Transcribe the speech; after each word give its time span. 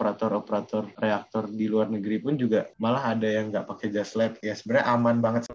operator-operator 0.00 0.96
reaktor 0.96 1.44
di 1.52 1.68
luar 1.68 1.92
negeri 1.92 2.24
pun 2.24 2.40
juga 2.40 2.72
malah 2.80 3.12
ada 3.12 3.28
yang 3.28 3.52
nggak 3.52 3.68
pakai 3.68 3.92
jas 3.92 4.16
lab. 4.16 4.40
Ya 4.40 4.56
sebenarnya 4.56 4.88
aman 4.96 5.20
banget. 5.20 5.52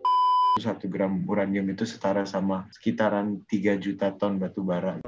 Satu 0.62 0.86
gram 0.86 1.26
uranium 1.26 1.66
itu 1.74 1.84
setara 1.84 2.24
sama 2.30 2.70
sekitaran 2.70 3.42
3 3.50 3.82
juta 3.82 4.14
ton 4.14 4.38
batu 4.38 4.62
bara. 4.62 5.02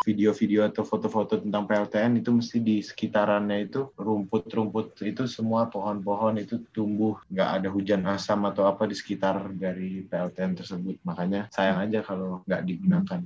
Video-video 0.00 0.64
atau 0.64 0.80
foto-foto 0.80 1.44
tentang 1.44 1.68
PLTN 1.68 2.24
itu 2.24 2.32
mesti 2.32 2.56
di 2.56 2.80
sekitarannya 2.80 3.68
itu 3.68 3.92
rumput-rumput 4.00 4.96
itu 5.04 5.28
semua 5.28 5.68
pohon-pohon 5.68 6.40
itu 6.40 6.64
tumbuh. 6.72 7.20
Nggak 7.28 7.50
ada 7.60 7.68
hujan 7.68 8.02
asam 8.08 8.48
atau 8.48 8.64
apa 8.64 8.88
di 8.88 8.96
sekitar 8.96 9.44
dari 9.52 10.08
PLTN 10.08 10.56
tersebut. 10.56 10.96
Makanya 11.04 11.52
sayang 11.52 11.84
aja 11.84 12.00
kalau 12.00 12.40
nggak 12.48 12.64
digunakan. 12.64 13.20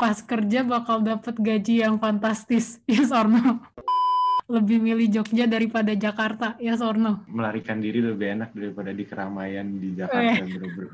Pas 0.00 0.18
kerja 0.24 0.64
bakal 0.64 1.04
dapat 1.04 1.36
gaji 1.36 1.84
yang 1.84 2.00
fantastis 2.00 2.80
yes 2.88 3.12
Sorno 3.12 3.60
lebih 4.48 4.80
milih 4.80 5.12
Jogja 5.12 5.44
daripada 5.44 5.92
Jakarta 5.92 6.56
ya 6.56 6.72
yes 6.72 6.80
Sorno 6.80 7.28
melarikan 7.28 7.84
diri 7.84 8.00
lebih 8.00 8.40
enak 8.40 8.50
daripada 8.56 8.96
di 8.96 9.04
keramaian 9.04 9.68
di 9.76 9.92
Jakarta 9.92 10.40
eh. 10.40 10.48
bro-bro 10.56 10.88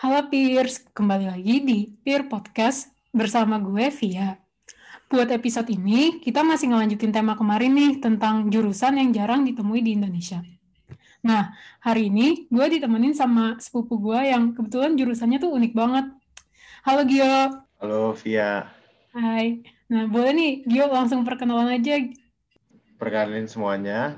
Halo 0.00 0.26
Peers, 0.26 0.90
kembali 0.96 1.28
lagi 1.28 1.60
di 1.62 1.78
Peer 2.02 2.26
Podcast 2.26 2.90
bersama 3.14 3.62
gue 3.62 3.92
Via. 3.94 4.49
Buat 5.10 5.34
episode 5.34 5.66
ini, 5.74 6.22
kita 6.22 6.46
masih 6.46 6.70
ngelanjutin 6.70 7.10
tema 7.10 7.34
kemarin 7.34 7.74
nih 7.74 7.98
tentang 7.98 8.46
jurusan 8.46 8.94
yang 8.94 9.10
jarang 9.10 9.42
ditemui 9.42 9.82
di 9.82 9.98
Indonesia. 9.98 10.38
Nah, 11.26 11.50
hari 11.82 12.14
ini 12.14 12.46
gue 12.46 12.78
ditemenin 12.78 13.10
sama 13.10 13.58
sepupu 13.58 13.98
gue 13.98 14.30
yang 14.30 14.54
kebetulan 14.54 14.94
jurusannya 14.94 15.42
tuh 15.42 15.50
unik 15.50 15.74
banget. 15.74 16.14
Halo 16.86 17.02
Gio. 17.10 17.26
Halo 17.82 18.14
Via. 18.22 18.70
Hai. 19.10 19.66
Nah, 19.90 20.06
boleh 20.06 20.30
nih 20.30 20.52
Gio 20.70 20.86
langsung 20.86 21.26
perkenalan 21.26 21.74
aja. 21.74 22.06
Perkenalin 22.94 23.50
semuanya. 23.50 24.14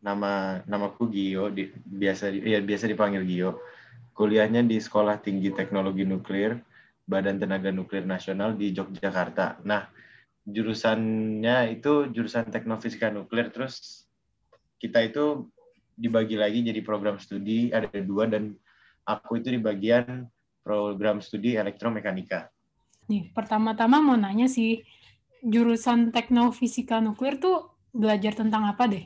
Nama 0.00 0.64
namaku 0.64 1.12
Gio, 1.12 1.52
di, 1.52 1.68
biasa 1.84 2.32
ya 2.32 2.64
biasa 2.64 2.88
dipanggil 2.88 3.20
Gio 3.28 3.60
kuliahnya 4.16 4.64
di 4.64 4.80
Sekolah 4.80 5.20
Tinggi 5.20 5.52
Teknologi 5.52 6.08
Nuklir 6.08 6.56
Badan 7.04 7.36
Tenaga 7.36 7.68
Nuklir 7.68 8.08
Nasional 8.08 8.56
di 8.56 8.72
Yogyakarta. 8.72 9.60
Nah, 9.68 9.92
jurusannya 10.46 11.78
itu 11.78 12.10
jurusan 12.10 12.50
Teknofisika 12.50 13.10
Nuklir. 13.14 13.50
Terus 13.54 14.06
kita 14.82 15.02
itu 15.02 15.46
dibagi 15.94 16.34
lagi 16.34 16.64
jadi 16.66 16.80
program 16.82 17.20
studi 17.20 17.70
ada 17.70 17.86
dua 18.02 18.26
dan 18.26 18.56
aku 19.06 19.38
itu 19.38 19.54
di 19.54 19.60
bagian 19.60 20.26
program 20.62 21.22
studi 21.22 21.54
elektromekanika. 21.58 22.50
Nih, 23.10 23.30
pertama-tama 23.34 23.98
mau 23.98 24.14
nanya 24.14 24.46
sih, 24.46 24.82
jurusan 25.42 26.14
Teknofisika 26.14 27.02
Nuklir 27.02 27.42
tuh 27.42 27.74
belajar 27.90 28.32
tentang 28.34 28.66
apa 28.66 28.86
deh? 28.86 29.04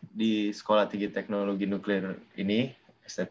Di 0.00 0.50
Sekolah 0.52 0.88
Tinggi 0.88 1.12
Teknologi 1.12 1.68
Nuklir 1.68 2.16
ini 2.40 2.72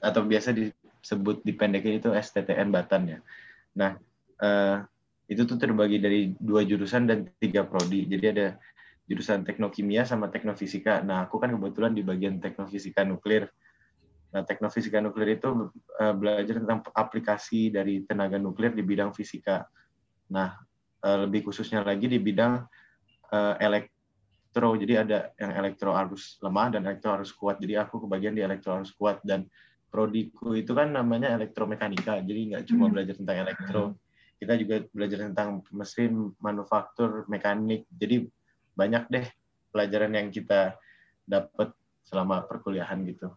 atau 0.02 0.22
biasa 0.22 0.54
disebut 0.54 1.42
dipendekin 1.42 1.98
itu 1.98 2.14
STTN 2.14 2.70
Batan 2.70 3.18
ya. 3.18 3.20
Nah, 3.74 3.98
uh, 4.38 4.86
itu 5.28 5.48
tuh 5.48 5.56
terbagi 5.56 5.98
dari 6.04 6.36
dua 6.36 6.68
jurusan 6.68 7.08
dan 7.08 7.28
tiga 7.40 7.64
prodi. 7.64 8.06
Jadi 8.08 8.26
ada 8.28 8.48
jurusan 9.08 9.44
teknokimia 9.44 10.08
sama 10.08 10.32
teknofisika. 10.32 11.04
Nah, 11.04 11.28
aku 11.28 11.40
kan 11.40 11.52
kebetulan 11.52 11.92
di 11.96 12.04
bagian 12.04 12.40
teknofisika 12.40 13.04
nuklir. 13.04 13.48
Nah, 14.34 14.42
teknofisika 14.44 15.04
nuklir 15.04 15.38
itu 15.38 15.70
uh, 16.00 16.14
belajar 16.16 16.60
tentang 16.60 16.82
aplikasi 16.96 17.70
dari 17.70 18.04
tenaga 18.08 18.40
nuklir 18.40 18.72
di 18.74 18.84
bidang 18.84 19.12
fisika. 19.12 19.68
Nah, 20.32 20.56
uh, 21.04 21.18
lebih 21.28 21.52
khususnya 21.52 21.84
lagi 21.84 22.08
di 22.08 22.18
bidang 22.18 22.64
uh, 23.32 23.56
elektro. 23.60 24.76
Jadi 24.80 24.94
ada 24.98 25.32
yang 25.38 25.52
elektro 25.56 25.94
arus 25.94 26.40
lemah 26.40 26.80
dan 26.80 26.88
elektro 26.88 27.16
arus 27.20 27.32
kuat. 27.36 27.60
Jadi 27.60 27.76
aku 27.78 28.08
kebagian 28.08 28.34
di 28.34 28.42
elektro 28.42 28.80
arus 28.80 28.92
kuat 28.96 29.20
dan 29.22 29.46
prodiku 29.94 30.58
itu 30.58 30.74
kan 30.74 30.90
namanya 30.90 31.36
elektromekanika. 31.38 32.24
Jadi 32.26 32.56
nggak 32.56 32.64
cuma 32.72 32.90
hmm. 32.90 32.94
belajar 32.98 33.14
tentang 33.20 33.38
elektro, 33.46 33.84
kita 34.44 34.60
juga 34.60 34.76
belajar 34.92 35.32
tentang 35.32 35.64
mesin, 35.72 36.36
manufaktur, 36.44 37.24
mekanik. 37.32 37.88
Jadi 37.96 38.28
banyak 38.76 39.08
deh 39.08 39.26
pelajaran 39.72 40.14
yang 40.14 40.28
kita 40.30 40.76
dapat 41.24 41.72
selama 42.04 42.44
perkuliahan 42.44 43.00
gitu. 43.08 43.32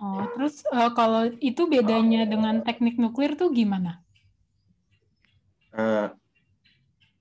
Oh, 0.00 0.24
terus 0.32 0.64
uh, 0.72 0.94
kalau 0.96 1.28
itu 1.42 1.68
bedanya 1.68 2.24
dengan 2.24 2.64
teknik 2.64 2.96
nuklir 2.96 3.36
tuh 3.36 3.52
gimana? 3.52 4.00
Uh, 5.74 6.08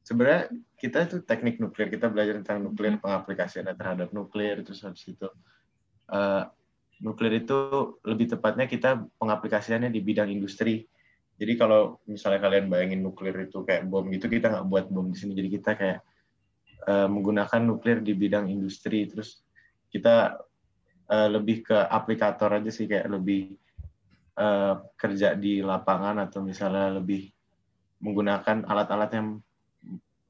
sebenarnya 0.08 0.48
kita 0.80 1.06
itu 1.06 1.18
teknik 1.22 1.60
nuklir 1.60 1.92
kita 1.92 2.08
belajar 2.08 2.40
tentang 2.40 2.66
nuklir 2.66 2.96
hmm. 2.98 3.04
pengaplikasian 3.04 3.70
terhadap 3.76 4.10
nuklir 4.16 4.64
terus 4.64 4.82
habis 4.82 5.06
itu 5.06 5.28
uh, 6.10 6.50
nuklir 7.04 7.46
itu 7.46 7.60
lebih 8.08 8.32
tepatnya 8.32 8.66
kita 8.66 9.06
pengaplikasiannya 9.22 9.92
di 9.92 10.02
bidang 10.02 10.32
industri 10.32 10.88
jadi 11.40 11.56
kalau 11.56 12.04
misalnya 12.04 12.44
kalian 12.44 12.68
bayangin 12.68 13.00
nuklir 13.00 13.34
itu 13.48 13.64
kayak 13.64 13.88
bom 13.88 14.04
gitu 14.12 14.28
kita 14.28 14.52
nggak 14.52 14.68
buat 14.68 14.86
bom 14.92 15.08
di 15.08 15.18
sini 15.18 15.32
jadi 15.32 15.50
kita 15.56 15.72
kayak 15.80 16.00
uh, 16.86 17.08
menggunakan 17.08 17.62
nuklir 17.64 18.04
di 18.04 18.12
bidang 18.12 18.52
industri 18.52 19.08
terus 19.08 19.40
kita 19.88 20.36
uh, 21.08 21.30
lebih 21.32 21.64
ke 21.64 21.78
aplikator 21.80 22.60
aja 22.60 22.68
sih 22.68 22.86
kayak 22.92 23.08
lebih 23.08 23.56
uh, 24.36 24.84
kerja 25.00 25.34
di 25.40 25.64
lapangan 25.64 26.28
atau 26.28 26.44
misalnya 26.44 27.00
lebih 27.00 27.32
menggunakan 28.04 28.68
alat-alat 28.68 29.12
yang 29.16 29.28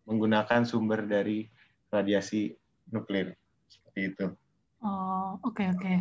menggunakan 0.06 0.66
sumber 0.66 1.06
dari 1.06 1.46
radiasi 1.90 2.54
nuklir 2.90 3.34
seperti 3.70 4.00
itu. 4.14 4.26
Oh, 4.82 5.38
oke 5.42 5.58
okay, 5.58 5.68
oke. 5.74 5.94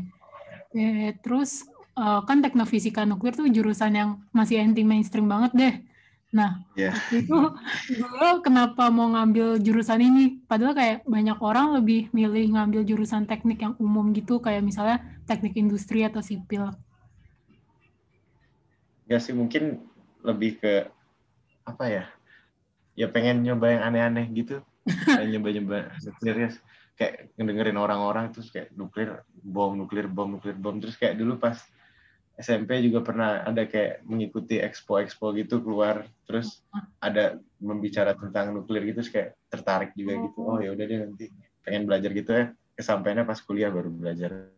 Okay. 0.73 1.13
Terus 1.21 1.69
uh, 1.99 2.23
kan 2.23 2.39
teknofisika 2.39 3.03
nuklir 3.03 3.35
tuh 3.35 3.51
jurusan 3.51 3.93
yang 3.99 4.11
masih 4.31 4.63
anti 4.63 4.87
mainstream 4.87 5.27
banget 5.27 5.53
deh. 5.59 5.75
Nah, 6.29 6.61
yeah. 6.77 6.93
itu 7.09 7.33
dulu 7.99 8.45
kenapa 8.45 8.93
mau 8.93 9.09
ngambil 9.17 9.59
jurusan 9.59 9.99
ini? 9.99 10.45
Padahal 10.45 10.77
kayak 10.77 10.99
banyak 11.09 11.39
orang 11.41 11.81
lebih 11.81 12.13
milih 12.13 12.53
ngambil 12.53 12.85
jurusan 12.85 13.25
teknik 13.25 13.65
yang 13.65 13.75
umum 13.81 14.13
gitu, 14.13 14.37
kayak 14.39 14.61
misalnya 14.61 15.01
teknik 15.25 15.57
industri 15.57 16.05
atau 16.05 16.21
sipil. 16.21 16.69
Ya 19.09 19.17
sih, 19.17 19.33
mungkin 19.33 19.89
lebih 20.21 20.61
ke 20.61 20.93
apa 21.65 21.85
ya? 21.89 22.05
ya 22.99 23.07
pengen 23.07 23.47
nyoba 23.47 23.79
yang 23.79 23.83
aneh-aneh 23.87 24.27
gitu 24.35 24.59
pengen 25.07 25.31
nyoba-nyoba 25.39 25.95
serius 26.19 26.59
kayak 26.99 27.31
ngedengerin 27.39 27.79
orang-orang 27.79 28.35
terus 28.35 28.51
kayak 28.51 28.75
nuklir 28.75 29.23
bom 29.31 29.79
nuklir 29.79 30.11
bom 30.11 30.35
nuklir 30.35 30.59
bom 30.59 30.83
terus 30.83 30.99
kayak 30.99 31.15
dulu 31.15 31.39
pas 31.39 31.63
SMP 32.39 32.79
juga 32.87 33.03
pernah 33.03 33.43
ada 33.43 33.67
kayak 33.67 34.07
mengikuti 34.07 34.63
expo-expo 34.63 35.35
gitu 35.35 35.59
keluar 35.59 36.07
terus 36.23 36.63
ada 37.03 37.43
membicara 37.59 38.15
tentang 38.15 38.55
nuklir 38.55 38.87
gitu 38.87 39.03
terus 39.03 39.11
kayak 39.11 39.31
tertarik 39.51 39.91
juga 39.99 40.15
gitu. 40.23 40.39
Oh 40.47 40.63
ya 40.63 40.71
udah 40.71 40.85
deh 40.87 40.99
nanti 41.03 41.27
pengen 41.67 41.91
belajar 41.91 42.11
gitu 42.15 42.31
ya. 42.31 42.45
Kesampaiannya 42.79 43.27
pas 43.27 43.43
kuliah 43.43 43.75
baru 43.75 43.91
belajar. 43.91 44.55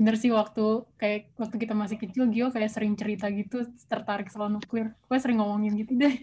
Bener 0.00 0.16
sih 0.16 0.32
waktu 0.32 0.88
kayak 0.96 1.36
waktu 1.36 1.56
kita 1.60 1.76
masih 1.76 2.00
kecil 2.00 2.24
Gio 2.32 2.48
kayak 2.48 2.72
sering 2.72 2.96
cerita 2.96 3.28
gitu 3.28 3.60
tertarik 3.84 4.32
soal 4.32 4.48
nuklir. 4.48 4.96
Gue 5.12 5.20
sering 5.20 5.44
ngomongin 5.44 5.76
gitu 5.76 5.92
deh. 5.92 6.16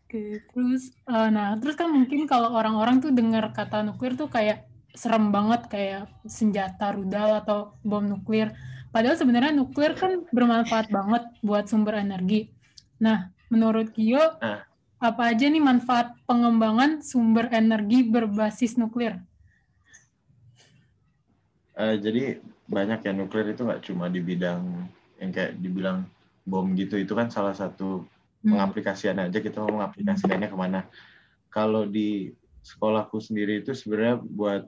Oke, 0.00 0.40
terus 0.48 0.96
uh, 1.04 1.28
nah 1.28 1.60
terus 1.60 1.76
kan 1.76 1.92
mungkin 1.92 2.24
kalau 2.24 2.56
orang-orang 2.56 3.04
tuh 3.04 3.12
dengar 3.12 3.52
kata 3.52 3.84
nuklir 3.84 4.16
tuh 4.16 4.32
kayak 4.32 4.64
serem 4.92 5.32
banget 5.32 5.68
kayak 5.72 6.04
senjata 6.28 6.92
rudal 6.92 7.40
atau 7.40 7.76
bom 7.80 8.04
nuklir. 8.04 8.52
Padahal 8.92 9.16
sebenarnya 9.16 9.56
nuklir 9.56 9.96
kan 9.96 10.24
bermanfaat 10.28 10.92
banget 10.92 11.24
buat 11.40 11.64
sumber 11.64 12.00
energi. 12.00 12.52
Nah, 13.00 13.32
menurut 13.48 13.96
Gio, 13.96 14.20
uh. 14.20 14.60
apa 15.00 15.22
aja 15.32 15.48
nih 15.48 15.64
manfaat 15.64 16.12
pengembangan 16.28 17.00
sumber 17.00 17.48
energi 17.50 18.04
berbasis 18.04 18.76
nuklir? 18.76 19.16
Uh, 21.72 21.96
jadi 21.96 22.44
banyak 22.68 23.00
ya 23.00 23.12
nuklir 23.16 23.56
itu 23.56 23.64
nggak 23.64 23.82
cuma 23.88 24.12
di 24.12 24.20
bidang 24.20 24.60
yang 25.16 25.30
kayak 25.32 25.56
dibilang 25.56 26.04
bom 26.44 26.68
gitu, 26.76 27.00
itu 27.00 27.16
kan 27.16 27.32
salah 27.32 27.56
satu 27.56 28.04
hmm. 28.44 28.52
pengaplikasian 28.52 29.24
aja 29.24 29.38
kita 29.40 29.62
mau 29.64 29.80
mengaplikasikannya 29.80 30.52
ke 30.52 30.58
mana 30.58 30.80
kalau 31.52 31.84
di 31.84 32.32
sekolahku 32.62 33.18
sendiri 33.18 33.60
itu 33.60 33.74
sebenarnya 33.74 34.22
buat 34.22 34.64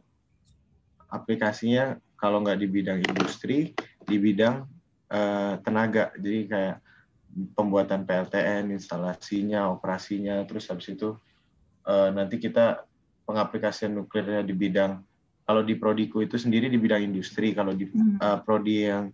aplikasinya 1.15 1.95
kalau 2.19 2.43
nggak 2.43 2.59
di 2.59 2.67
bidang 2.67 2.99
industri 3.07 3.71
di 4.03 4.17
bidang 4.19 4.67
uh, 5.15 5.55
tenaga 5.63 6.11
jadi 6.19 6.41
kayak 6.51 6.77
pembuatan 7.55 8.03
PLTN 8.03 8.75
instalasinya 8.75 9.71
operasinya 9.71 10.43
terus 10.47 10.67
habis 10.67 10.91
itu 10.91 11.15
uh, 11.87 12.11
nanti 12.11 12.43
kita 12.43 12.83
pengaplikasian 13.25 13.95
nuklirnya 13.95 14.43
di 14.43 14.55
bidang 14.55 15.03
kalau 15.45 15.61
di 15.61 15.77
prodiku 15.77 16.25
itu 16.25 16.41
sendiri 16.41 16.73
di 16.73 16.81
bidang 16.81 17.05
industri, 17.05 17.53
kalau 17.53 17.77
di 17.77 17.85
uh, 17.93 18.41
prodi 18.41 18.89
yang 18.89 19.13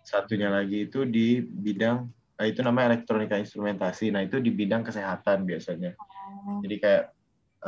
satunya 0.00 0.48
lagi 0.48 0.88
itu 0.88 1.04
di 1.04 1.44
bidang 1.44 2.08
uh, 2.40 2.46
itu 2.48 2.64
namanya 2.64 2.96
elektronika 2.96 3.36
instrumentasi. 3.36 4.08
Nah, 4.08 4.24
itu 4.24 4.40
di 4.40 4.48
bidang 4.48 4.80
kesehatan 4.80 5.44
biasanya. 5.44 5.92
Oh. 6.00 6.64
Jadi 6.64 6.76
kayak 6.80 7.04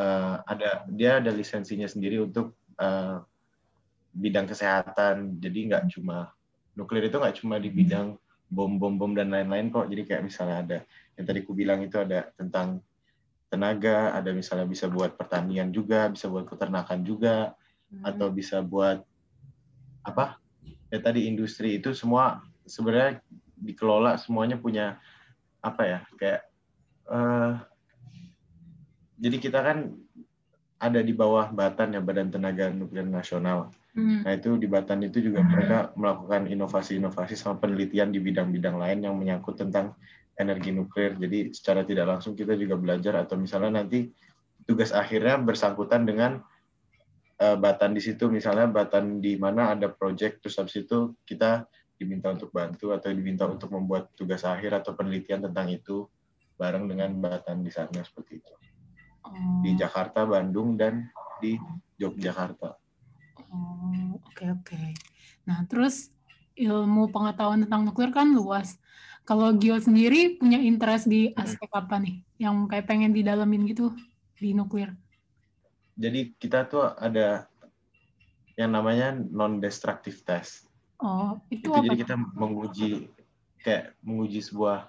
uh, 0.00 0.40
ada 0.49 0.88
dia 0.88 1.20
ada 1.20 1.28
lisensinya 1.28 1.84
sendiri 1.84 2.25
untuk 2.25 2.56
uh, 2.81 3.20
bidang 4.14 4.46
kesehatan. 4.46 5.38
Jadi 5.38 5.70
nggak 5.70 5.90
cuma 5.94 6.30
nuklir 6.74 7.06
itu 7.06 7.16
nggak 7.18 7.36
cuma 7.42 7.58
di 7.58 7.70
bidang 7.70 8.14
bom 8.50 8.78
bom 8.78 8.94
bom 8.98 9.12
dan 9.14 9.30
lain-lain 9.30 9.70
kok. 9.70 9.86
Jadi 9.86 10.02
kayak 10.06 10.22
misalnya 10.26 10.56
ada 10.62 10.78
yang 11.18 11.24
tadi 11.26 11.40
ku 11.46 11.54
bilang 11.54 11.82
itu 11.82 11.98
ada 11.98 12.30
tentang 12.34 12.82
tenaga, 13.50 14.14
ada 14.14 14.30
misalnya 14.30 14.66
bisa 14.66 14.86
buat 14.86 15.18
pertanian 15.18 15.74
juga, 15.74 16.06
bisa 16.06 16.30
buat 16.30 16.46
peternakan 16.46 17.02
juga, 17.02 17.54
Hmm. 17.90 18.06
atau 18.06 18.30
bisa 18.30 18.62
buat 18.62 19.02
apa? 20.06 20.38
Ya 20.94 20.98
tadi 21.02 21.26
industri 21.26 21.82
itu 21.82 21.90
semua 21.90 22.38
sebenarnya 22.62 23.18
dikelola 23.58 24.14
semuanya 24.14 24.54
punya 24.54 25.02
apa 25.58 25.82
ya? 25.82 25.98
Kayak 26.14 26.46
eh, 27.10 27.52
jadi 29.18 29.36
kita 29.42 29.58
kan 29.58 29.78
ada 30.80 31.02
di 31.02 31.10
bawah 31.12 31.50
Batan 31.50 31.98
ya 31.98 32.00
Badan 32.00 32.30
Tenaga 32.30 32.70
Nuklir 32.70 33.04
Nasional. 33.04 33.74
Hmm. 33.90 34.22
Nah 34.22 34.32
itu 34.38 34.54
di 34.54 34.70
Batan 34.70 35.02
itu 35.02 35.19
juga 35.19 35.42
mereka 35.42 35.90
melakukan 35.98 36.46
inovasi-inovasi 36.46 37.34
sama 37.34 37.58
penelitian 37.58 38.14
di 38.14 38.22
bidang-bidang 38.22 38.78
lain 38.78 38.98
yang 39.02 39.14
menyangkut 39.19 39.58
tentang 39.58 39.98
energi 40.38 40.70
nuklir. 40.70 41.19
Jadi 41.19 41.50
secara 41.50 41.82
tidak 41.82 42.06
langsung 42.06 42.38
kita 42.38 42.54
juga 42.54 42.78
belajar 42.78 43.19
atau 43.19 43.34
misalnya 43.34 43.82
nanti 43.82 44.08
tugas 44.62 44.94
akhirnya 44.94 45.42
bersangkutan 45.42 46.06
dengan 46.06 46.38
eh, 47.42 47.56
Batan 47.58 47.98
di 47.98 48.02
situ. 48.02 48.31
Misalnya 48.31 48.70
Batan 48.70 49.19
di 49.19 49.34
mana 49.34 49.75
ada 49.75 49.90
project 49.90 50.46
terus 50.46 50.56
habis 50.62 50.78
itu 50.78 51.19
kita 51.26 51.66
diminta 52.00 52.32
untuk 52.32 52.48
bantu 52.54 52.96
atau 52.96 53.12
diminta 53.12 53.44
untuk 53.44 53.75
membuat 53.75 54.14
tugas 54.16 54.46
akhir 54.46 54.81
atau 54.81 54.96
penelitian 54.96 55.44
tentang 55.44 55.69
itu 55.69 56.08
bareng 56.56 56.88
dengan 56.88 57.12
Batan 57.20 57.60
di 57.60 57.69
sana 57.69 58.00
seperti 58.00 58.40
itu. 58.40 58.52
Oh. 59.20 59.60
Di 59.60 59.76
Jakarta, 59.76 60.25
Bandung 60.25 60.81
dan 60.81 61.12
di 61.40 61.60
Yogyakarta. 62.00 62.81
Oh, 63.50 64.23
oke 64.23 64.44
oke. 64.62 64.79
Nah, 65.47 65.67
terus 65.67 66.14
ilmu 66.55 67.11
pengetahuan 67.11 67.67
tentang 67.67 67.82
nuklir 67.82 68.14
kan 68.14 68.31
luas. 68.31 68.79
Kalau 69.26 69.52
Gio 69.58 69.76
sendiri 69.79 70.38
punya 70.38 70.58
interest 70.58 71.06
di 71.11 71.31
aspek 71.35 71.70
apa 71.70 71.99
nih? 71.99 72.23
Yang 72.41 72.56
kayak 72.70 72.87
pengen 72.88 73.12
didalamin 73.12 73.67
gitu 73.69 73.94
di 74.38 74.55
nuklir? 74.55 74.94
Jadi 75.99 76.32
kita 76.41 76.64
tuh 76.64 76.94
ada 76.97 77.50
yang 78.56 78.73
namanya 78.73 79.12
non-destructive 79.14 80.23
test. 80.25 80.67
Oh, 81.00 81.41
itu, 81.52 81.69
Itu 81.69 81.75
apa? 81.75 81.85
jadi 81.85 81.97
kita 81.97 82.14
menguji 82.17 82.91
kayak 83.61 83.97
menguji 84.00 84.41
sebuah 84.41 84.88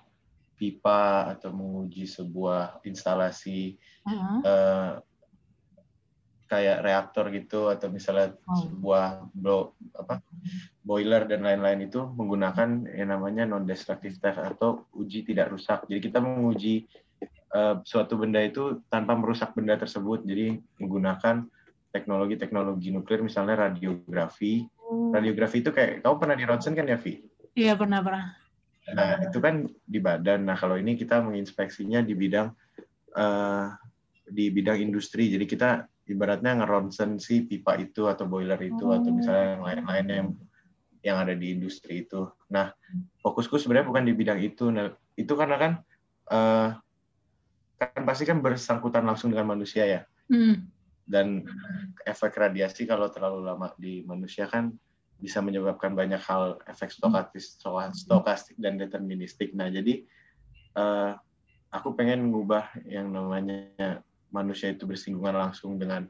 pipa 0.56 1.34
atau 1.36 1.52
menguji 1.52 2.08
sebuah 2.08 2.86
instalasi 2.86 3.76
Heeh. 4.08 4.38
eh, 4.46 4.92
kayak 6.52 6.84
reaktor 6.84 7.32
gitu 7.32 7.72
atau 7.72 7.88
misalnya 7.88 8.36
Oh. 8.44 8.60
sebuah 8.60 9.32
blow, 9.32 9.72
apa 9.96 10.20
boiler 10.84 11.24
dan 11.24 11.48
lain-lain 11.48 11.88
itu 11.88 12.04
menggunakan 12.04 12.92
yang 12.92 13.16
namanya 13.16 13.48
non-destructive 13.48 14.20
test 14.20 14.36
atau 14.36 14.84
uji 14.92 15.24
tidak 15.24 15.56
rusak. 15.56 15.88
Jadi 15.88 16.12
kita 16.12 16.20
menguji 16.20 16.84
eh, 17.52 17.76
suatu 17.88 18.20
benda 18.20 18.44
itu 18.44 18.84
tanpa 18.92 19.16
merusak 19.16 19.56
benda 19.56 19.80
tersebut. 19.80 20.28
Jadi 20.28 20.60
menggunakan 20.84 21.48
teknologi-teknologi 21.96 22.92
nuklir 22.92 23.24
misalnya 23.24 23.72
radiografi. 23.72 24.68
Oh, 24.80 25.12
Radiografi 25.16 25.64
itu 25.64 25.72
kayak 25.72 26.04
kamu 26.04 26.16
pernah 26.20 26.36
di 26.36 26.46
ronsen 26.48 26.76
kan 26.76 26.88
ya, 26.88 27.00
Vi? 27.00 27.20
Iya 27.56 27.76
pernah 27.80 28.00
pernah. 28.04 28.36
Nah, 28.92 29.24
itu 29.24 29.40
kan 29.40 29.68
di 29.68 30.00
badan. 30.00 30.48
Nah, 30.48 30.56
kalau 30.56 30.76
ini 30.80 30.96
kita 30.96 31.20
menginspeksinya 31.24 32.00
di 32.04 32.16
bidang 32.16 32.52
eh, 33.16 33.68
di 34.32 34.48
bidang 34.48 34.80
industri. 34.80 35.28
Jadi 35.28 35.44
kita 35.44 35.91
ibaratnya 36.12 36.62
ngeronsen 36.62 37.18
si 37.18 37.48
pipa 37.48 37.80
itu 37.80 38.06
atau 38.06 38.28
boiler 38.28 38.60
itu 38.60 38.86
atau 38.92 39.10
Oh. 39.10 39.16
misalnya 39.16 39.46
yang 39.58 39.64
lain-lainnya 39.64 40.16
yang 40.22 40.30
yang 41.02 41.18
ada 41.18 41.34
di 41.34 41.58
industri 41.58 42.06
itu. 42.06 42.30
Nah, 42.54 42.70
fokusku 43.26 43.58
sebenarnya 43.58 43.90
bukan 43.90 44.06
di 44.06 44.14
bidang 44.14 44.40
itu. 44.44 44.70
Nah, 44.70 44.94
itu 45.18 45.34
karena 45.34 45.58
kan 45.58 45.72
eh, 46.30 46.70
kan 47.82 48.02
pasti 48.06 48.24
kan 48.30 48.38
bersangkutan 48.40 49.02
langsung 49.02 49.34
dengan 49.34 49.50
manusia 49.50 49.84
ya. 49.90 50.02
Hmm. 50.30 50.70
Dan 51.02 51.44
efek 52.06 52.38
radiasi 52.38 52.86
kalau 52.86 53.10
terlalu 53.10 53.50
lama 53.50 53.74
di 53.82 54.06
manusia 54.06 54.46
kan 54.46 54.70
bisa 55.18 55.42
menyebabkan 55.42 55.94
banyak 55.94 56.22
hal 56.22 56.62
efek 56.70 56.94
stokastis, 56.94 57.58
stokastik 57.98 58.58
dan 58.62 58.78
deterministik. 58.78 59.54
Nah, 59.58 59.74
jadi 59.74 60.06
eh, 60.78 61.12
aku 61.74 61.98
pengen 61.98 62.30
mengubah 62.30 62.70
yang 62.86 63.10
namanya 63.10 64.04
manusia 64.32 64.72
itu 64.72 64.88
bersinggungan 64.88 65.36
langsung 65.36 65.78
dengan 65.78 66.08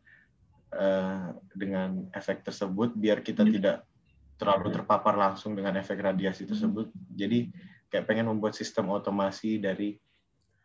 eh, 0.72 1.28
dengan 1.52 2.08
efek 2.16 2.48
tersebut, 2.48 2.96
biar 2.96 3.20
kita 3.20 3.44
Hmm. 3.44 3.52
tidak 3.52 3.78
terlalu 4.40 4.72
terpapar 4.72 5.20
langsung 5.20 5.52
dengan 5.54 5.76
efek 5.78 6.00
radiasi 6.00 6.48
tersebut. 6.48 6.90
Jadi 7.12 7.52
kayak 7.92 8.08
pengen 8.08 8.32
membuat 8.32 8.56
sistem 8.56 8.88
otomasi 8.90 9.60
dari 9.60 10.00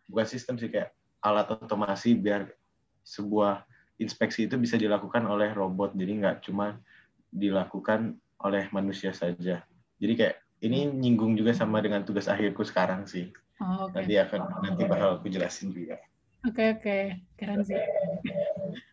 bukan 0.07 0.27
sistem 0.31 0.57
sih 0.57 0.71
kayak 0.71 0.95
alat 1.21 1.51
otomasi 1.59 2.15
biar 2.15 2.47
sebuah 3.03 3.67
inspeksi 3.99 4.47
itu 4.47 4.55
bisa 4.57 4.79
dilakukan 4.79 5.27
oleh 5.27 5.51
robot. 5.53 5.93
Jadi 5.99 6.13
nggak 6.23 6.47
cuma 6.47 6.79
dilakukan 7.29 8.15
oleh 8.47 8.71
manusia 8.71 9.11
saja. 9.11 9.67
Jadi 9.99 10.13
kayak 10.15 10.37
ini 10.65 10.89
nyinggung 10.89 11.37
juga 11.37 11.53
sama 11.53 11.83
dengan 11.85 12.07
tugas 12.07 12.31
akhirku 12.31 12.65
sekarang 12.65 13.05
sih. 13.05 13.29
Oh, 13.61 13.89
oke. 13.89 13.97
Nanti 13.97 14.15
akan 14.17 14.41
nanti 14.65 14.83
bakal 14.89 15.21
aku 15.21 15.29
jelasin 15.29 15.75
juga. 15.75 16.01
Oke 16.47 16.79
oke, 16.79 16.97
keren 17.35 17.61
sih. 17.67 17.75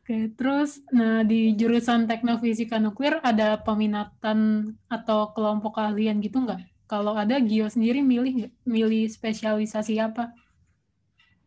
Oke, 0.03 0.17
terus 0.35 0.81
nah 0.89 1.21
di 1.21 1.53
jurusan 1.53 2.09
teknofisika 2.09 2.81
nuklir 2.81 3.21
ada 3.21 3.61
peminatan 3.61 4.73
atau 4.89 5.31
kelompok 5.31 5.77
keahlian 5.77 6.17
gitu 6.19 6.41
nggak? 6.43 6.59
Kalau 6.89 7.13
ada, 7.15 7.39
Gio 7.39 7.69
sendiri 7.69 8.01
milih? 8.03 8.51
Milih 8.67 9.07
spesialisasi 9.07 9.97
apa? 10.01 10.33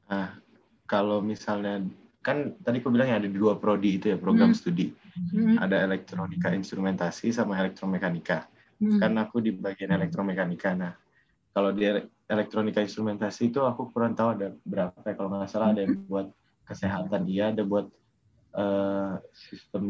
Nah, 0.08 0.38
kalau 0.87 1.19
misalnya 1.20 1.82
kan 2.23 2.55
tadi 2.62 2.82
aku 2.82 2.91
bilang 2.91 3.11
ya 3.11 3.19
ada 3.23 3.31
dua 3.31 3.55
prodi 3.59 3.99
itu 3.99 4.11
ya 4.11 4.19
program 4.19 4.50
Hmm. 4.50 4.59
studi. 4.59 4.91
Hmm, 5.17 5.59
Ada 5.59 5.87
elektronika 5.87 6.50
instrumentasi 6.54 7.31
sama 7.35 7.59
elektromekanika. 7.59 8.47
hmm, 8.83 8.99
Kan 8.99 9.12
aku 9.19 9.38
di 9.42 9.54
bagian 9.54 9.95
elektromekanika. 9.95 10.71
Nah, 10.75 10.92
kalau 11.57 11.73
di 11.73 11.89
ele- 11.89 12.13
elektronika 12.29 12.85
instrumentasi 12.85 13.49
itu 13.49 13.65
aku 13.65 13.89
kurang 13.89 14.13
tahu 14.13 14.37
ada 14.37 14.53
berapa 14.61 14.93
ya. 15.01 15.17
Kalau 15.17 15.33
nggak 15.33 15.49
salah 15.49 15.73
ada 15.73 15.89
yang 15.89 16.05
buat 16.05 16.29
kesehatan 16.69 17.25
iya, 17.25 17.49
ada 17.49 17.65
buat 17.65 17.89
eh, 18.53 19.13
sistem 19.33 19.85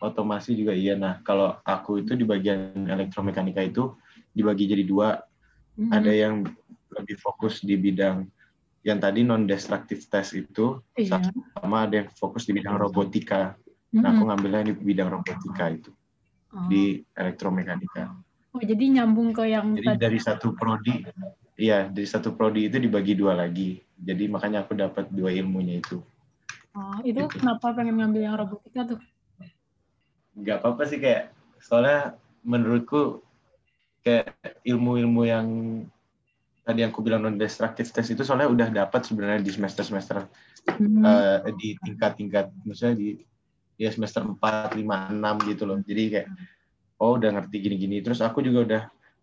otomasi 0.00 0.56
juga 0.56 0.72
iya. 0.72 0.96
Nah, 0.96 1.20
kalau 1.20 1.60
aku 1.60 2.00
itu 2.00 2.16
di 2.16 2.24
bagian 2.24 2.88
elektromekanika 2.88 3.60
itu 3.60 3.92
dibagi 4.32 4.64
jadi 4.64 4.80
dua. 4.88 5.20
hmm, 5.76 5.92
Ada 5.92 6.12
yang 6.16 6.48
lebih 6.96 7.20
fokus 7.20 7.60
di 7.60 7.76
bidang 7.76 8.24
yang 8.80 8.96
tadi 8.96 9.26
non 9.26 9.44
destructive 9.44 10.08
test 10.08 10.32
itu 10.32 10.80
iya. 10.96 11.20
sama 11.52 11.84
ada 11.84 12.00
yang 12.00 12.08
fokus 12.16 12.48
di 12.48 12.56
bidang 12.56 12.80
robotika. 12.80 13.60
Hmm, 13.92 14.00
Nah, 14.00 14.16
aku 14.16 14.24
ngambilnya 14.24 14.72
di 14.72 14.72
bidang 14.72 15.12
robotika 15.12 15.68
itu 15.68 15.92
oh. 16.56 16.64
di 16.72 17.04
elektromekanika. 17.12 18.24
Oh, 18.56 18.62
jadi 18.64 18.84
nyambung 18.88 19.36
ke 19.36 19.52
yang 19.52 19.76
Jadi 19.76 19.84
tadi. 19.84 20.00
dari 20.00 20.16
satu 20.16 20.56
prodi, 20.56 21.04
iya 21.60 21.92
dari 21.92 22.08
satu 22.08 22.32
prodi 22.32 22.72
itu 22.72 22.80
dibagi 22.80 23.12
dua 23.12 23.36
lagi. 23.36 23.84
Jadi 24.00 24.32
makanya 24.32 24.64
aku 24.64 24.72
dapat 24.72 25.12
dua 25.12 25.28
ilmunya 25.28 25.84
itu. 25.84 26.00
Oh, 26.72 26.96
itu 27.04 27.20
gitu. 27.20 27.36
kenapa 27.36 27.76
pengen 27.76 28.00
ngambil 28.00 28.22
yang 28.24 28.36
robotika 28.40 28.96
tuh? 28.96 29.00
Gak 30.40 30.64
apa-apa 30.64 30.88
sih 30.88 30.96
kayak 30.96 31.36
soalnya 31.60 32.16
menurutku 32.48 33.20
kayak 34.00 34.32
ilmu-ilmu 34.64 35.28
yang 35.28 35.46
tadi 36.64 36.80
yang 36.80 36.96
aku 36.96 37.04
bilang 37.04 37.20
non 37.28 37.36
destructive 37.36 37.92
test 37.92 38.08
itu 38.08 38.24
soalnya 38.24 38.48
udah 38.48 38.68
dapat 38.72 39.04
sebenarnya 39.04 39.44
di 39.44 39.52
semester 39.52 39.84
semester 39.84 40.24
Hmm, 40.66 41.46
di 41.62 41.78
tingkat-tingkat 41.78 42.50
maksudnya 42.66 42.98
di 42.98 43.22
ya 43.78 43.92
semester 43.92 44.26
4, 44.26 44.74
5, 44.74 45.14
6 45.14 45.34
gitu 45.46 45.62
loh. 45.62 45.78
Jadi 45.84 46.02
kayak 46.10 46.28
oh 47.00 47.16
udah 47.16 47.30
ngerti 47.40 47.56
gini-gini. 47.60 48.00
Terus 48.00 48.20
aku 48.24 48.40
juga 48.40 48.58
udah 48.64 48.82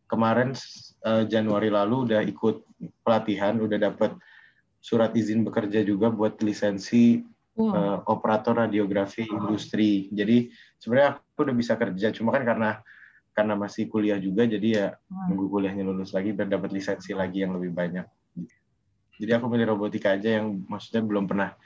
kemarin 0.09 0.53
eh, 1.05 1.23
Januari 1.25 1.73
lalu 1.73 2.11
udah 2.11 2.21
ikut 2.21 2.63
pelatihan, 3.01 3.57
udah 3.57 3.77
dapat 3.77 4.13
surat 4.83 5.15
izin 5.15 5.47
bekerja 5.47 5.81
juga 5.81 6.11
buat 6.11 6.37
lisensi 6.43 7.23
wow. 7.55 7.71
eh, 7.73 7.97
operator 8.09 8.67
radiografi 8.67 9.25
industri. 9.25 10.11
Jadi 10.13 10.51
sebenarnya 10.77 11.17
aku 11.17 11.39
udah 11.49 11.55
bisa 11.55 11.73
kerja, 11.79 12.13
cuma 12.13 12.35
kan 12.35 12.43
karena 12.45 12.69
karena 13.33 13.57
masih 13.57 13.89
kuliah 13.89 14.21
juga, 14.21 14.45
jadi 14.45 14.67
ya 14.69 14.87
Wah. 14.93 15.25
nunggu 15.33 15.49
kuliahnya 15.49 15.81
lulus 15.81 16.13
lagi 16.13 16.37
biar 16.37 16.53
dapat 16.53 16.69
lisensi 16.69 17.17
lagi 17.17 17.41
yang 17.41 17.57
lebih 17.57 17.73
banyak. 17.73 18.05
Jadi 19.17 19.31
aku 19.33 19.45
milih 19.49 19.73
robotika 19.73 20.13
aja 20.13 20.41
yang 20.41 20.61
maksudnya 20.69 21.01
belum 21.01 21.25
pernah 21.25 21.57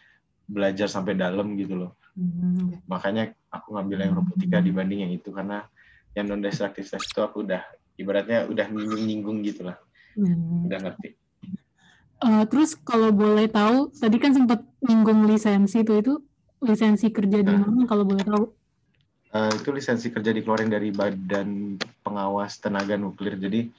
belajar 0.47 0.87
sampai 0.87 1.19
dalam 1.19 1.59
gitu 1.59 1.75
loh. 1.75 1.91
Hmm. 2.15 2.79
Makanya 2.87 3.35
aku 3.51 3.75
ngambil 3.75 4.07
yang 4.07 4.13
robotika 4.15 4.63
dibanding 4.63 5.07
yang 5.07 5.11
itu 5.11 5.29
karena 5.35 5.67
yang 6.17 6.25
non 6.25 6.41
destructive 6.41 6.89
test 6.89 7.13
itu 7.13 7.21
aku 7.21 7.45
udah 7.45 7.61
ibaratnya 8.01 8.49
udah 8.49 8.65
nyinggung-nyinggung 8.73 9.45
gitu 9.45 9.69
lah. 9.69 9.77
Hmm. 10.17 10.65
Udah 10.65 10.79
ngerti. 10.81 11.13
Uh, 12.17 12.41
terus 12.49 12.73
kalau 12.73 13.13
boleh 13.13 13.45
tahu, 13.45 13.93
tadi 13.93 14.17
kan 14.17 14.33
sempat 14.33 14.65
nyinggung 14.81 15.29
lisensi 15.29 15.85
itu, 15.85 15.93
itu 16.01 16.13
lisensi 16.65 17.13
kerja 17.13 17.45
di 17.45 17.53
mana 17.53 17.85
kalau 17.85 18.01
boleh 18.01 18.25
tahu? 18.25 18.45
Uh, 19.29 19.53
itu 19.53 19.69
lisensi 19.69 20.09
kerja 20.09 20.33
dikeluarin 20.33 20.73
dari 20.73 20.89
Badan 20.89 21.77
Pengawas 22.01 22.57
Tenaga 22.57 22.97
Nuklir. 22.97 23.37
Jadi 23.37 23.69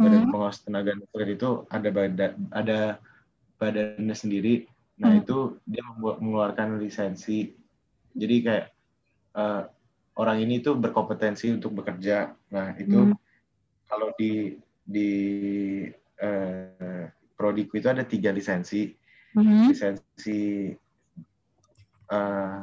Badan 0.00 0.24
hmm. 0.24 0.30
Pengawas 0.32 0.64
Tenaga 0.64 0.96
Nuklir 0.96 1.36
itu 1.36 1.68
ada 1.68 1.88
badan 1.92 2.32
ada 2.48 2.78
badannya 3.60 4.16
sendiri. 4.16 4.64
Nah 4.96 5.12
hmm. 5.12 5.20
itu 5.20 5.60
dia 5.68 5.84
mengeluarkan 6.00 6.80
lisensi. 6.80 7.52
Jadi 8.16 8.36
kayak 8.40 8.66
uh, 9.36 9.68
orang 10.18 10.44
ini 10.44 10.60
tuh 10.60 10.76
berkompetensi 10.76 11.48
untuk 11.52 11.72
bekerja. 11.80 12.32
Nah 12.52 12.76
itu 12.76 13.12
hmm. 13.12 13.16
kalau 13.88 14.12
di 14.16 14.56
di 14.82 15.12
uh, 16.20 17.06
prodiku 17.36 17.80
itu 17.80 17.88
ada 17.88 18.04
tiga 18.04 18.28
lisensi. 18.34 18.92
Hmm. 19.32 19.72
Lisensi 19.72 20.72
uh, 22.12 22.62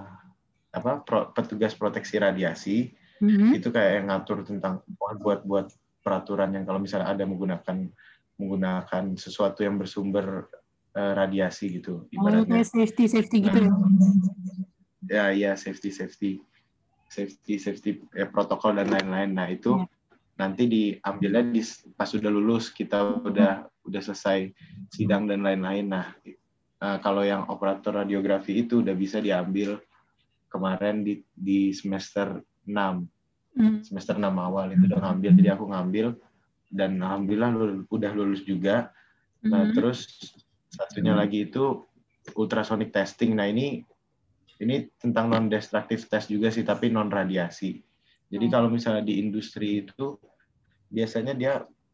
apa 0.70 0.92
pro, 1.02 1.34
petugas 1.34 1.74
proteksi 1.74 2.22
radiasi 2.22 2.94
hmm. 3.20 3.58
itu 3.58 3.74
kayak 3.74 4.02
yang 4.02 4.06
ngatur 4.14 4.46
tentang 4.46 4.86
buat 5.18 5.42
buat 5.42 5.68
peraturan 6.06 6.54
yang 6.54 6.64
kalau 6.70 6.78
misalnya 6.78 7.10
ada 7.10 7.26
menggunakan 7.26 7.90
menggunakan 8.40 9.18
sesuatu 9.20 9.66
yang 9.66 9.82
bersumber 9.82 10.48
uh, 10.94 11.14
radiasi 11.18 11.82
gitu 11.82 12.06
oh, 12.06 12.14
ibaratnya 12.14 12.62
oh, 12.62 12.70
safety 12.70 13.06
safety 13.10 13.38
gitu 13.50 13.60
ya 13.66 13.74
ya 15.10 15.26
ya 15.34 15.52
safety 15.58 15.90
safety 15.90 16.32
safety 17.10 17.58
safety 17.58 17.92
ya, 18.14 18.30
protokol 18.30 18.78
dan 18.78 18.94
lain-lain 18.94 19.34
nah 19.34 19.50
itu 19.50 19.76
ya. 19.76 19.86
nanti 20.40 20.70
diambilnya 20.70 21.44
di 21.50 21.62
pas 21.98 22.08
sudah 22.08 22.30
lulus 22.30 22.70
kita 22.70 23.26
udah 23.26 23.66
udah 23.90 24.02
selesai 24.02 24.54
sidang 24.94 25.26
dan 25.26 25.42
lain-lain 25.42 25.90
nah 25.90 26.14
uh, 26.86 26.98
kalau 27.02 27.26
yang 27.26 27.50
operator 27.50 28.06
radiografi 28.06 28.64
itu 28.64 28.86
udah 28.86 28.94
bisa 28.94 29.20
diambil 29.20 29.82
kemarin 30.48 31.02
di 31.02 31.26
di 31.34 31.74
semester 31.74 32.40
6 32.70 32.74
hmm. 33.58 33.78
semester 33.86 34.16
6 34.16 34.26
awal 34.30 34.72
itu 34.74 34.86
udah 34.86 35.00
ngambil 35.10 35.32
jadi 35.36 35.50
aku 35.58 35.66
ngambil 35.70 36.08
dan 36.70 37.02
alhamdulillah 37.02 37.50
lulus, 37.50 37.80
udah 37.90 38.12
lulus 38.14 38.42
juga 38.46 38.94
nah 39.42 39.66
hmm. 39.66 39.74
terus 39.74 40.30
satunya 40.70 41.18
hmm. 41.18 41.22
lagi 41.22 41.40
itu 41.50 41.84
ultrasonic 42.38 42.94
testing 42.94 43.34
nah 43.34 43.50
ini 43.50 43.82
ini 44.60 44.92
tentang 45.00 45.32
non 45.32 45.48
destructive 45.48 46.04
test 46.08 46.28
juga 46.32 46.52
sih 46.52 46.64
tapi 46.64 46.92
non 46.92 47.12
radiasi 47.12 47.80
jadi 48.30 48.46
hmm. 48.46 48.54
kalau 48.54 48.68
misalnya 48.70 49.04
di 49.04 49.20
industri 49.20 49.84
itu 49.88 50.20
biasanya 50.90 51.34
dia 51.34 51.54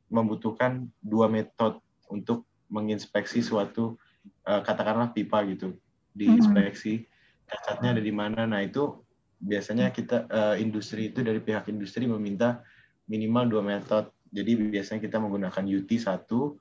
membutuhkan 0.09 0.85
dua 1.01 1.29
metode 1.29 1.81
untuk 2.09 2.45
menginspeksi 2.69 3.41
suatu 3.41 3.97
uh, 4.45 4.61
katakanlah 4.61 5.13
pipa 5.13 5.45
gitu 5.49 5.77
diinspeksi 6.13 7.05
hmm. 7.05 7.07
cacatnya 7.49 7.89
ada 7.97 8.01
di 8.01 8.13
mana 8.13 8.45
nah 8.49 8.61
itu 8.61 9.05
biasanya 9.45 9.91
kita 9.91 10.25
uh, 10.31 10.55
industri 10.57 11.11
itu 11.11 11.21
dari 11.21 11.37
pihak 11.43 11.67
industri 11.69 12.07
meminta 12.07 12.63
minimal 13.05 13.45
dua 13.49 13.63
metode. 13.63 14.09
Jadi 14.33 14.73
biasanya 14.73 14.99
kita 14.99 15.17
menggunakan 15.21 15.63
UT 15.63 15.89
satu, 15.95 16.57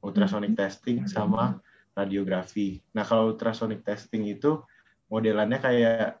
ultrasonic 0.00 0.54
hmm. 0.54 0.60
testing 0.60 0.98
sama 1.10 1.58
radiografi. 1.92 2.78
Nah 2.94 3.02
kalau 3.02 3.34
ultrasonic 3.34 3.82
testing 3.82 4.30
itu 4.30 4.62
modelannya 5.08 5.58
kayak 5.60 6.20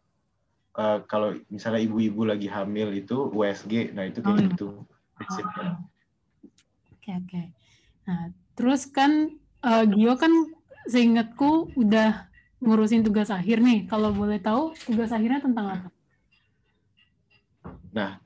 uh, 0.76 0.98
kalau 1.04 1.36
misalnya 1.52 1.84
ibu-ibu 1.84 2.24
lagi 2.24 2.48
hamil 2.48 2.92
itu 2.92 3.28
USG, 3.32 3.92
nah 3.92 4.04
itu 4.08 4.20
kayak 4.24 4.34
oh, 4.34 4.40
iya. 4.40 4.48
gitu 4.52 4.68
prinsipnya. 5.16 5.68
Oke 5.68 5.78
okay, 6.98 7.12
oke. 7.14 7.28
Okay. 7.28 7.44
Nah 8.08 8.20
terus 8.58 8.88
kan 8.90 9.32
uh, 9.62 9.84
Gio 9.86 10.16
kan 10.18 10.32
seingatku 10.88 11.76
udah 11.76 12.28
ngurusin 12.64 13.06
tugas 13.06 13.30
akhir 13.30 13.62
nih. 13.62 13.86
Kalau 13.86 14.10
boleh 14.10 14.40
tahu 14.42 14.74
tugas 14.86 15.14
akhirnya 15.14 15.42
tentang 15.42 15.66
apa? 15.68 15.88
Nah, 17.94 18.18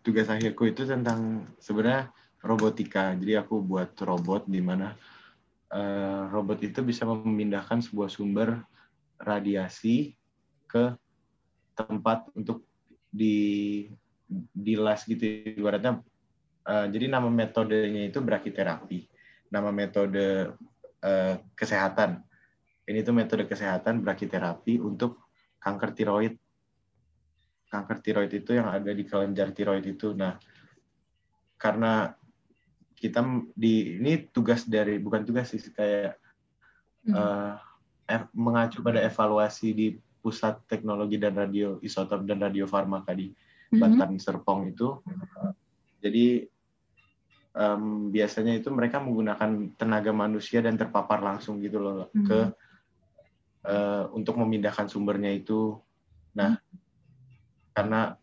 tugas 0.00 0.28
akhirku 0.30 0.70
itu 0.70 0.88
tentang 0.88 1.44
sebenarnya 1.60 2.10
robotika. 2.40 3.12
Jadi 3.12 3.36
aku 3.36 3.60
buat 3.60 3.92
robot 4.00 4.48
di 4.48 4.62
mana 4.62 4.96
uh, 5.72 6.30
robot 6.32 6.62
itu 6.64 6.80
bisa 6.80 7.04
memindahkan 7.04 7.84
sebuah 7.84 8.08
sumber 8.08 8.64
radiasi 9.20 10.16
ke 10.66 10.94
tempat 11.76 12.28
untuk 12.36 12.64
di 13.08 13.86
di 14.52 14.74
las 14.74 15.06
gitu 15.06 15.22
ibaratnya 15.56 16.02
uh, 16.66 16.86
jadi 16.90 17.06
nama 17.06 17.30
metodenya 17.30 18.10
itu 18.10 18.18
brakiterapi 18.18 19.06
nama 19.52 19.70
metode 19.70 20.52
uh, 21.04 21.34
kesehatan 21.54 22.20
ini 22.86 23.00
tuh 23.06 23.14
metode 23.14 23.46
kesehatan 23.46 24.02
brakiterapi 24.02 24.82
untuk 24.82 25.30
kanker 25.62 25.94
tiroid 25.94 26.34
kanker 27.70 27.98
tiroid 28.00 28.32
itu 28.32 28.56
yang 28.56 28.70
ada 28.70 28.90
di 28.94 29.04
kelenjar 29.04 29.50
tiroid 29.50 29.84
itu. 29.84 30.14
Nah, 30.14 30.38
karena 31.58 32.14
kita 32.96 33.20
di 33.52 34.00
ini 34.00 34.30
tugas 34.32 34.64
dari 34.64 34.96
bukan 34.96 35.26
tugas 35.26 35.52
sih 35.52 35.60
kayak 35.60 36.16
hmm. 37.04 37.12
uh, 37.12 37.54
mengacu 38.34 38.80
pada 38.82 39.02
evaluasi 39.02 39.74
di 39.74 39.86
pusat 40.22 40.58
teknologi 40.66 41.18
dan 41.18 41.34
radio 41.38 41.78
isotop 41.82 42.26
dan 42.26 42.42
radio 42.42 42.66
farmaka 42.66 43.14
di 43.14 43.30
hmm. 43.30 43.78
Batan 43.78 44.18
Serpong 44.18 44.70
itu. 44.70 44.98
Jadi 46.02 46.46
um, 47.54 48.10
biasanya 48.10 48.58
itu 48.58 48.70
mereka 48.70 49.02
menggunakan 49.02 49.74
tenaga 49.74 50.10
manusia 50.14 50.62
dan 50.62 50.78
terpapar 50.78 51.22
langsung 51.22 51.58
gitu 51.62 51.78
loh 51.82 52.10
hmm. 52.14 52.26
ke 52.26 52.40
uh, 53.66 54.10
untuk 54.14 54.38
memindahkan 54.38 54.86
sumbernya 54.86 55.34
itu. 55.34 55.78
Nah, 56.36 56.58
hmm 56.58 56.86
karena 57.76 58.16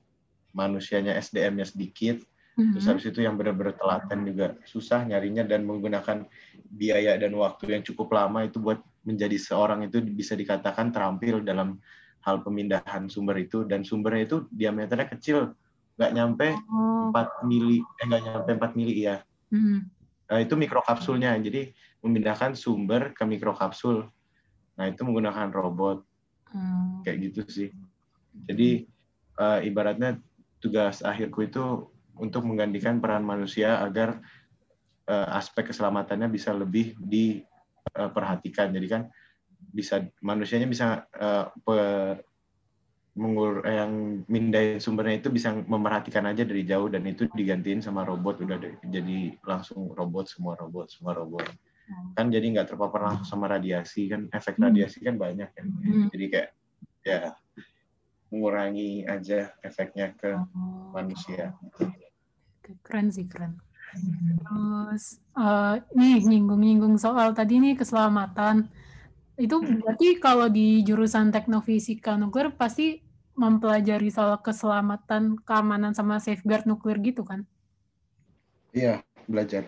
manusianya 0.49 1.13
SDM-nya 1.21 1.69
sedikit, 1.69 2.17
mm-hmm. 2.57 2.73
terus 2.73 2.85
habis 2.89 3.05
itu 3.05 3.21
yang 3.21 3.37
benar-benar 3.37 3.77
telaten 3.77 4.25
juga 4.25 4.57
susah 4.65 5.05
nyarinya 5.05 5.45
dan 5.45 5.61
menggunakan 5.61 6.25
biaya 6.73 7.21
dan 7.21 7.37
waktu 7.37 7.77
yang 7.77 7.85
cukup 7.85 8.09
lama 8.17 8.49
itu 8.49 8.57
buat 8.57 8.81
menjadi 9.03 9.35
seorang 9.35 9.87
itu 9.87 9.99
bisa 10.03 10.33
dikatakan 10.33 10.91
terampil 10.95 11.43
dalam 11.43 11.79
hal 12.23 12.39
pemindahan 12.39 13.11
sumber 13.11 13.43
itu 13.43 13.67
dan 13.67 13.83
sumbernya 13.83 14.23
itu 14.23 14.37
diameternya 14.51 15.07
kecil, 15.11 15.51
nggak 15.99 16.11
nyampe 16.15 16.47
oh. 16.71 17.11
4 17.11 17.47
mili, 17.47 17.83
eh 17.83 18.05
nggak 18.07 18.23
nyampe 18.23 18.51
4 18.55 18.79
mili 18.79 18.95
ya. 19.03 19.19
Mm-hmm. 19.51 19.79
Nah, 20.33 20.39
itu 20.39 20.55
mikrokapsulnya, 20.55 21.35
jadi 21.43 21.75
memindahkan 21.99 22.55
sumber 22.55 23.11
ke 23.11 23.23
mikrokapsul. 23.27 24.07
Nah 24.79 24.85
itu 24.89 25.03
menggunakan 25.05 25.51
robot, 25.51 26.01
mm. 26.55 27.05
kayak 27.05 27.17
gitu 27.29 27.41
sih. 27.45 27.69
Jadi 28.49 28.87
uh, 29.37 29.59
ibaratnya 29.61 30.17
tugas 30.57 31.03
akhirku 31.03 31.45
itu 31.45 31.91
untuk 32.17 32.47
menggantikan 32.47 33.03
peran 33.03 33.21
manusia 33.27 33.83
agar 33.83 34.23
uh, 35.11 35.37
aspek 35.37 35.69
keselamatannya 35.69 36.31
bisa 36.31 36.55
lebih 36.55 36.97
diperhatikan. 37.83 38.71
Jadi 38.71 38.87
kan 38.87 39.01
bisa 39.73 40.03
manusianya 40.21 40.67
bisa 40.67 41.07
uh, 41.17 41.51
pe, 41.51 41.77
mengur 43.13 43.61
yang 43.61 44.25
mindahin 44.25 44.81
sumbernya 44.81 45.21
itu 45.21 45.29
bisa 45.29 45.53
memerhatikan 45.53 46.25
aja 46.25 46.41
dari 46.41 46.65
jauh 46.65 46.89
dan 46.89 47.05
itu 47.05 47.29
digantiin 47.29 47.81
sama 47.85 48.01
robot 48.01 48.41
udah 48.41 48.57
deh, 48.57 48.73
jadi 48.89 49.37
langsung 49.45 49.93
robot 49.93 50.25
semua 50.25 50.57
robot 50.57 50.89
semua 50.89 51.13
robot 51.13 51.45
hmm. 51.45 52.17
kan 52.17 52.33
jadi 52.33 52.41
nggak 52.41 52.73
terpapar 52.73 53.05
langsung 53.05 53.37
sama 53.37 53.53
radiasi 53.53 54.09
kan 54.09 54.25
efek 54.33 54.57
hmm. 54.57 54.65
radiasi 54.65 55.05
kan 55.05 55.21
banyak 55.21 55.45
kan 55.53 55.65
hmm. 55.69 56.09
jadi 56.09 56.25
kayak 56.25 56.49
ya 57.05 57.21
mengurangi 58.33 59.05
aja 59.05 59.53
efeknya 59.61 60.17
ke 60.17 60.33
oh. 60.33 60.89
manusia. 60.89 61.53
Keren 62.81 63.13
sih 63.13 63.29
keren. 63.29 63.61
Terus 63.93 65.21
uh, 65.37 65.79
nih 65.93 66.21
nyinggung-nyinggung 66.25 66.97
soal 66.97 67.33
tadi 67.37 67.61
nih 67.61 67.77
keselamatan. 67.77 68.69
Itu 69.33 69.61
berarti 69.61 70.21
kalau 70.21 70.49
di 70.49 70.85
jurusan 70.85 71.33
teknofisika 71.33 72.17
nuklir 72.17 72.53
pasti 72.53 73.01
mempelajari 73.33 74.13
soal 74.13 74.37
keselamatan, 74.45 75.41
keamanan 75.41 75.97
sama 75.97 76.21
safeguard 76.21 76.69
nuklir 76.69 77.01
gitu 77.01 77.25
kan? 77.25 77.49
Iya, 78.73 79.01
belajar. 79.25 79.65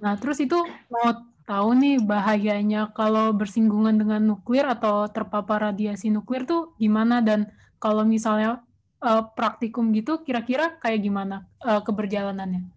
Nah, 0.00 0.20
terus 0.20 0.36
itu 0.40 0.56
mau 0.92 1.08
tahu 1.48 1.68
nih 1.80 1.96
bahayanya 2.04 2.92
kalau 2.92 3.32
bersinggungan 3.32 3.96
dengan 3.96 4.20
nuklir 4.20 4.68
atau 4.68 5.08
terpapar 5.08 5.72
radiasi 5.72 6.12
nuklir 6.12 6.44
tuh 6.44 6.76
gimana 6.76 7.24
dan 7.24 7.48
kalau 7.80 8.04
misalnya 8.04 8.60
uh, 9.00 9.24
praktikum 9.32 9.96
gitu, 9.96 10.20
kira-kira 10.20 10.76
kayak 10.80 11.00
gimana 11.00 11.48
uh, 11.64 11.80
keberjalanannya? 11.80 12.75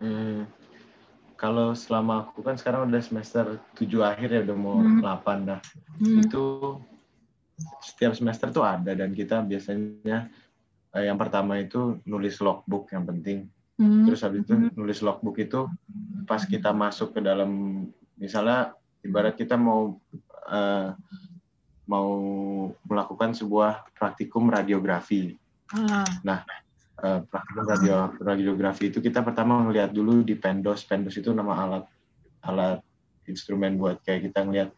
Hmm, 0.00 0.48
kalau 1.36 1.76
selama 1.76 2.28
aku 2.28 2.40
kan 2.40 2.56
sekarang 2.56 2.88
udah 2.88 3.00
semester 3.04 3.60
7 3.76 4.00
akhir 4.00 4.28
ya, 4.32 4.40
udah 4.48 4.56
mau 4.56 4.80
hmm. 4.80 5.04
8 5.04 5.48
dah. 5.48 5.60
Hmm. 6.00 6.24
Itu 6.24 6.44
setiap 7.84 8.16
semester 8.16 8.48
tuh 8.48 8.64
ada 8.64 8.96
dan 8.96 9.12
kita 9.12 9.44
biasanya 9.44 10.32
uh, 10.96 11.04
yang 11.04 11.20
pertama 11.20 11.60
itu 11.60 12.00
nulis 12.08 12.40
logbook 12.40 12.88
yang 12.96 13.04
penting. 13.04 13.48
Hmm. 13.80 14.04
Terus 14.08 14.20
habis 14.24 14.44
itu 14.44 14.56
hmm. 14.56 14.76
nulis 14.76 15.00
logbook 15.00 15.36
itu 15.40 15.68
pas 16.24 16.40
kita 16.44 16.72
masuk 16.72 17.16
ke 17.16 17.20
dalam 17.20 17.84
misalnya 18.20 18.76
ibarat 19.04 19.36
kita 19.36 19.56
mau 19.56 19.96
uh, 20.48 20.88
mau 21.88 22.10
melakukan 22.86 23.34
sebuah 23.34 23.88
praktikum 23.96 24.46
radiografi. 24.46 25.34
Hmm. 25.72 26.06
Nah, 26.22 26.44
uh, 27.00 27.20
praktikum 27.26 27.64
radio 27.66 27.96
radiografi 28.20 28.92
itu 28.92 29.00
kita 29.00 29.24
pertama 29.24 29.60
ngelihat 29.66 29.90
dulu 29.90 30.22
di 30.22 30.36
Pendos. 30.36 30.84
Pendos 30.84 31.16
itu 31.16 31.32
nama 31.32 31.56
alat 31.56 31.84
alat 32.44 32.80
instrumen 33.28 33.76
buat 33.76 34.00
kayak 34.04 34.30
kita 34.30 34.40
ngelihat 34.44 34.70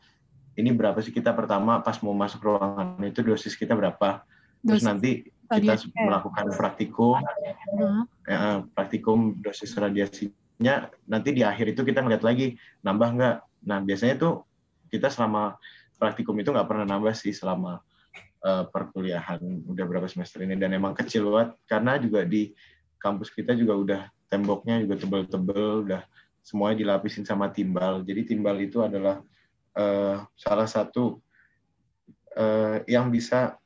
ini 0.58 0.70
berapa 0.72 0.98
sih 1.00 1.14
kita 1.14 1.32
pertama 1.32 1.80
pas 1.80 1.96
mau 2.04 2.12
masuk 2.12 2.44
ruangan 2.44 3.00
itu 3.04 3.24
dosis 3.24 3.56
kita 3.56 3.72
berapa 3.72 4.24
terus 4.62 4.84
nanti 4.84 5.32
kita 5.48 5.74
melakukan 5.96 6.52
praktikum 6.54 7.18
uh. 7.18 8.04
ya, 8.28 8.62
praktikum 8.76 9.40
dosis 9.40 9.72
radiasinya 9.74 10.92
nanti 11.08 11.28
di 11.32 11.42
akhir 11.42 11.72
itu 11.72 11.82
kita 11.82 12.04
ngeliat 12.04 12.22
lagi 12.24 12.56
nambah 12.84 13.08
nggak 13.16 13.36
nah 13.64 13.78
biasanya 13.80 14.20
tuh 14.20 14.44
kita 14.92 15.08
selama 15.08 15.56
praktikum 15.96 16.36
itu 16.36 16.52
nggak 16.52 16.68
pernah 16.68 16.86
nambah 16.86 17.14
sih 17.16 17.32
selama 17.32 17.80
uh, 18.44 18.64
perkuliahan 18.68 19.40
udah 19.66 19.84
berapa 19.87 20.06
semester 20.11 20.42
ini 20.44 20.58
dan 20.58 20.75
emang 20.75 20.92
kecil 20.92 21.30
banget 21.32 21.50
karena 21.66 21.99
juga 21.99 22.20
di 22.26 22.52
kampus 22.99 23.32
kita 23.34 23.56
juga 23.56 23.75
udah 23.75 24.00
temboknya 24.30 24.82
juga 24.82 25.00
tebel-tebel 25.00 25.88
udah 25.88 26.02
semuanya 26.42 26.76
dilapisin 26.82 27.26
sama 27.26 27.50
timbal 27.50 28.02
jadi 28.02 28.26
timbal 28.26 28.58
itu 28.58 28.82
adalah 28.82 29.22
uh, 29.78 30.26
salah 30.34 30.68
satu 30.68 31.18
uh, 32.37 32.80
yang 32.88 33.08
bisa 33.12 33.56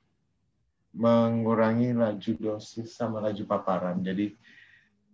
mengurangi 0.97 1.93
laju 1.93 2.33
dosis 2.41 2.97
sama 2.97 3.21
laju 3.21 3.45
paparan. 3.45 4.01
Jadi 4.01 4.33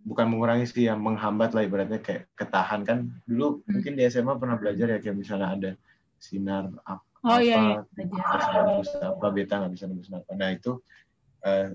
bukan 0.03 0.31
mengurangi 0.31 0.65
sih 0.67 0.87
yang 0.87 1.03
menghambat 1.03 1.51
lah 1.51 1.63
ibaratnya 1.63 1.99
kayak 1.99 2.27
ketahan 2.35 2.83
kan 2.83 3.07
dulu 3.23 3.63
hmm. 3.63 3.71
mungkin 3.71 3.93
di 3.95 4.03
SMA 4.07 4.35
pernah 4.35 4.59
belajar 4.59 4.95
ya 4.95 4.99
kayak 4.99 5.15
misalnya 5.15 5.47
ada 5.51 5.71
sinar 6.19 6.71
apa, 6.87 7.12
oh, 7.23 7.39
iya, 7.39 7.79
iya. 7.79 7.79
nembus 8.63 8.91
apa 8.99 9.27
beta 9.31 9.63
nggak 9.63 9.73
bisa 9.73 9.85
nembus 9.87 10.11
apa 10.11 10.31
nah 10.35 10.49
itu 10.51 10.79
uh, 11.47 11.71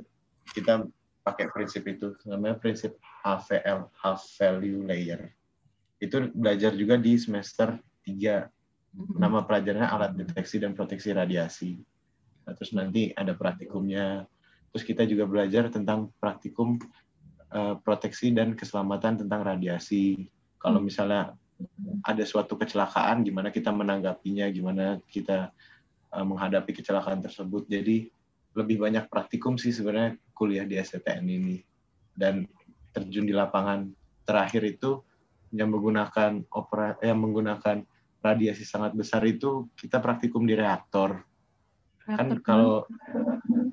kita 0.53 0.85
pakai 1.25 1.53
prinsip 1.53 1.85
itu 1.85 2.17
namanya 2.25 2.57
prinsip 2.57 2.97
HVL 3.25 3.93
half 4.01 4.21
value 4.41 4.85
layer 4.85 5.33
itu 5.99 6.31
belajar 6.33 6.73
juga 6.73 6.97
di 6.97 7.19
semester 7.19 7.77
3 8.07 8.49
Mm-hmm. 8.99 9.17
Nama 9.23 9.39
pelajarannya 9.47 9.89
alat 9.89 10.13
deteksi 10.19 10.59
dan 10.59 10.75
proteksi 10.75 11.15
radiasi. 11.15 11.79
Nah, 12.43 12.53
terus 12.59 12.75
nanti 12.75 13.15
ada 13.15 13.37
praktikumnya. 13.39 14.27
Terus 14.75 14.83
kita 14.85 15.07
juga 15.07 15.23
belajar 15.31 15.71
tentang 15.71 16.11
praktikum 16.19 16.83
uh, 17.55 17.79
proteksi 17.79 18.35
dan 18.35 18.59
keselamatan 18.59 19.23
tentang 19.23 19.47
radiasi. 19.47 20.27
Kalau 20.59 20.83
mm-hmm. 20.83 20.89
misalnya 20.91 21.38
ada 22.07 22.25
suatu 22.25 22.55
kecelakaan, 22.55 23.27
gimana 23.27 23.51
kita 23.51 23.75
menanggapinya, 23.75 24.47
gimana 24.51 25.03
kita 25.11 25.51
uh, 26.15 26.25
menghadapi 26.27 26.71
kecelakaan 26.71 27.19
tersebut. 27.21 27.67
Jadi 27.67 28.09
lebih 28.55 28.81
banyak 28.83 29.07
praktikum 29.11 29.59
sih 29.59 29.75
sebenarnya 29.75 30.19
kuliah 30.35 30.67
di 30.67 30.79
STTN 30.79 31.27
ini. 31.27 31.59
Dan 32.15 32.47
terjun 32.95 33.27
di 33.27 33.35
lapangan 33.35 33.87
terakhir 34.27 34.63
itu 34.67 35.03
yang 35.55 35.73
menggunakan 35.73 36.45
opera, 36.53 36.99
yang 37.01 37.19
menggunakan 37.23 37.83
radiasi 38.19 38.67
sangat 38.67 38.93
besar 38.99 39.23
itu 39.25 39.71
kita 39.79 40.03
praktikum 40.03 40.45
di 40.45 40.59
reaktor. 40.59 41.23
Kan 42.03 42.17
reaktor 42.17 42.39
kan 42.41 42.45
kalau 42.45 42.77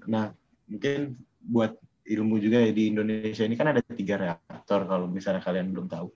nah 0.06 0.32
mungkin 0.70 1.18
buat 1.42 1.78
ilmu 2.06 2.38
juga 2.38 2.62
ya 2.62 2.70
di 2.70 2.94
Indonesia 2.94 3.42
ini 3.42 3.58
kan 3.58 3.74
ada 3.74 3.82
tiga 3.82 4.16
reaktor 4.22 4.86
kalau 4.86 5.10
misalnya 5.10 5.42
kalian 5.42 5.74
belum 5.74 5.90
tahu. 5.90 6.08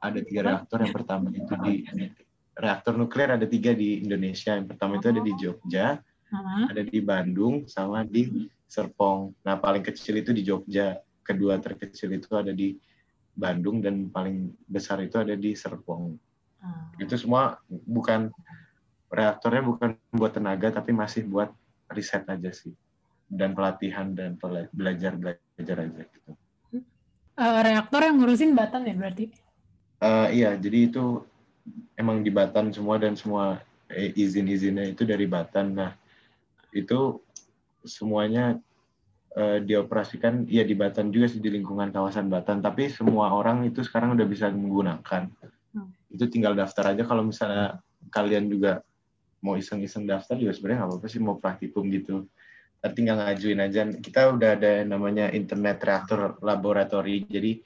Ada 0.00 0.20
tiga 0.24 0.40
reaktor 0.48 0.78
yang 0.80 0.94
pertama 0.96 1.28
itu 1.28 1.54
di 1.60 1.74
reaktor 2.56 2.96
nuklir 2.96 3.36
ada 3.36 3.44
tiga 3.44 3.76
di 3.76 4.00
Indonesia. 4.00 4.56
Yang 4.56 4.76
pertama 4.76 4.96
itu 4.96 5.06
ada 5.12 5.20
di 5.20 5.32
Jogja, 5.36 5.86
ada 6.68 6.82
di 6.82 6.98
Bandung, 7.04 7.68
sama 7.68 8.04
di 8.04 8.48
Serpong. 8.64 9.34
Nah 9.44 9.60
paling 9.60 9.84
kecil 9.84 10.20
itu 10.24 10.32
di 10.32 10.40
Jogja, 10.40 10.96
kedua 11.20 11.60
terkecil 11.60 12.16
itu 12.16 12.32
ada 12.32 12.52
di 12.52 12.76
Bandung 13.36 13.80
dan 13.80 14.08
paling 14.08 14.52
besar 14.68 15.00
itu 15.04 15.20
ada 15.20 15.36
di 15.36 15.52
Serpong. 15.52 16.16
Hmm. 16.60 16.88
Itu 17.00 17.16
semua 17.16 17.56
bukan 17.68 18.28
reaktornya 19.10 19.62
bukan 19.64 19.90
buat 20.14 20.32
tenaga 20.36 20.70
tapi 20.70 20.94
masih 20.94 21.26
buat 21.26 21.50
riset 21.90 22.22
aja 22.30 22.54
sih 22.54 22.70
dan 23.26 23.54
pelatihan 23.54 24.14
dan 24.14 24.38
belajar 24.70 25.18
belajar 25.18 25.76
aja 25.82 26.02
gitu. 26.06 26.30
Uh, 27.40 27.60
reaktor 27.64 28.04
yang 28.04 28.20
ngurusin 28.20 28.52
Batan 28.52 28.84
ya 28.84 28.94
berarti? 28.94 29.32
Uh, 30.00 30.32
iya, 30.32 30.56
jadi 30.56 30.88
itu 30.88 31.20
emang 32.00 32.24
di 32.24 32.32
Batan 32.32 32.72
semua 32.72 32.96
dan 32.96 33.12
semua 33.20 33.60
eh, 33.92 34.16
izin-izinnya 34.16 34.96
itu 34.96 35.04
dari 35.04 35.28
Batan. 35.28 35.76
Nah, 35.76 35.92
itu 36.72 37.20
semuanya 37.84 38.56
uh, 39.36 39.58
dioperasikan 39.60 40.48
ya 40.48 40.64
di 40.64 40.72
Batan 40.72 41.12
juga 41.12 41.28
sih 41.28 41.44
di 41.44 41.52
lingkungan 41.52 41.92
kawasan 41.92 42.32
Batan, 42.32 42.64
tapi 42.64 42.88
semua 42.88 43.28
orang 43.36 43.68
itu 43.68 43.84
sekarang 43.84 44.16
udah 44.16 44.24
bisa 44.24 44.48
menggunakan. 44.48 45.28
Itu 46.08 46.24
tinggal 46.32 46.56
daftar 46.56 46.96
aja. 46.96 47.04
Kalau 47.04 47.22
misalnya 47.28 47.78
kalian 48.08 48.48
juga 48.48 48.80
mau 49.44 49.56
iseng-iseng 49.56 50.04
daftar 50.04 50.36
juga 50.36 50.52
sebenarnya 50.56 50.84
nggak 50.84 50.90
apa-apa 50.96 51.06
sih 51.12 51.20
mau 51.20 51.36
praktikum 51.36 51.86
gitu. 51.92 52.24
Tinggal 52.80 53.20
ngajuin 53.20 53.60
aja. 53.60 53.84
Kita 54.00 54.32
udah 54.32 54.56
ada 54.56 54.72
namanya 54.88 55.28
internet 55.28 55.84
reaktor 55.84 56.40
laboratori. 56.40 57.28
Jadi 57.28 57.60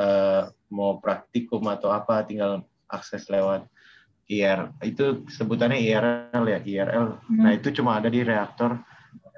uh, 0.00 0.48
mau 0.72 0.98
praktikum 1.00 1.62
atau 1.68 1.92
apa 1.92 2.24
tinggal 2.24 2.64
akses 2.88 3.26
lewat 3.28 3.66
IR 4.26 4.74
itu 4.82 5.26
sebutannya 5.30 5.78
IRL 5.78 6.44
ya 6.46 6.58
IRL 6.62 7.06
hmm. 7.22 7.40
nah 7.42 7.50
itu 7.54 7.70
cuma 7.74 7.98
ada 7.98 8.10
di 8.10 8.22
reaktor 8.22 8.80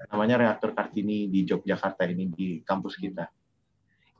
namanya 0.08 0.40
reaktor 0.40 0.72
Kartini 0.72 1.28
di 1.28 1.44
Yogyakarta 1.44 2.08
ini 2.08 2.30
di 2.32 2.48
kampus 2.64 2.96
kita 2.96 3.28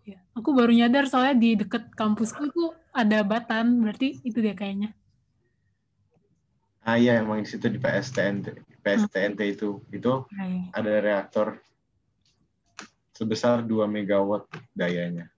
Ya, 0.09 0.16
aku 0.33 0.57
baru 0.57 0.72
nyadar 0.72 1.05
soalnya 1.05 1.37
di 1.37 1.53
deket 1.53 1.92
kampusku 1.92 2.48
itu 2.48 2.72
ada 2.96 3.20
batan, 3.20 3.85
berarti 3.85 4.16
itu 4.24 4.40
dia 4.40 4.57
kayaknya. 4.57 4.96
Ah 6.81 6.96
iya, 6.96 7.20
emang 7.20 7.44
di 7.44 7.48
situ 7.53 7.68
di 7.68 7.77
PSTNT, 7.77 8.57
PSTNT 8.81 9.37
hmm. 9.44 9.53
itu 9.53 9.68
itu 9.92 10.24
ada 10.72 10.92
reaktor 11.05 11.61
sebesar 13.12 13.61
2 13.61 13.85
megawatt 13.85 14.48
dayanya. 14.72 15.29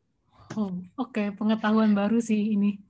Oh, 0.59 0.75
oke, 0.99 1.15
okay. 1.15 1.27
pengetahuan 1.31 1.95
baru 1.95 2.19
sih 2.19 2.59
ini. 2.59 2.83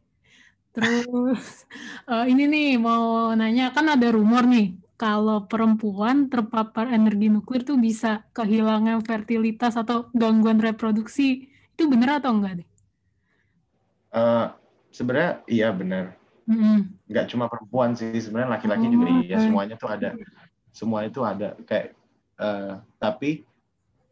Terus 0.73 1.66
uh, 2.09 2.25
ini 2.31 2.46
nih 2.46 2.68
mau 2.81 3.35
nanya 3.37 3.75
kan 3.75 3.90
ada 3.90 4.09
rumor 4.14 4.46
nih 4.46 4.79
kalau 5.01 5.49
perempuan 5.49 6.29
terpapar 6.29 6.92
energi 6.92 7.33
nuklir 7.33 7.64
tuh 7.64 7.81
bisa 7.81 8.25
kehilangan 8.37 9.01
fertilitas 9.01 9.77
atau 9.77 10.12
gangguan 10.12 10.61
reproduksi 10.61 11.49
itu 11.49 11.88
benar 11.88 12.20
atau 12.20 12.37
enggak 12.37 12.61
deh? 12.61 12.68
Uh, 14.12 14.53
sebenarnya 14.92 15.40
iya 15.49 15.68
benar. 15.73 16.20
Mm-hmm. 16.44 17.09
Nggak 17.09 17.27
cuma 17.33 17.49
perempuan 17.49 17.96
sih, 17.96 18.12
sebenarnya 18.20 18.61
laki-laki 18.61 18.87
oh, 18.88 18.92
juga 18.92 19.07
iya. 19.25 19.37
Semuanya 19.40 19.75
tuh 19.81 19.88
ada, 19.88 20.11
semua 20.75 21.01
itu 21.09 21.20
ada. 21.25 21.57
Kayak 21.64 21.96
uh, 22.37 22.85
tapi 23.01 23.49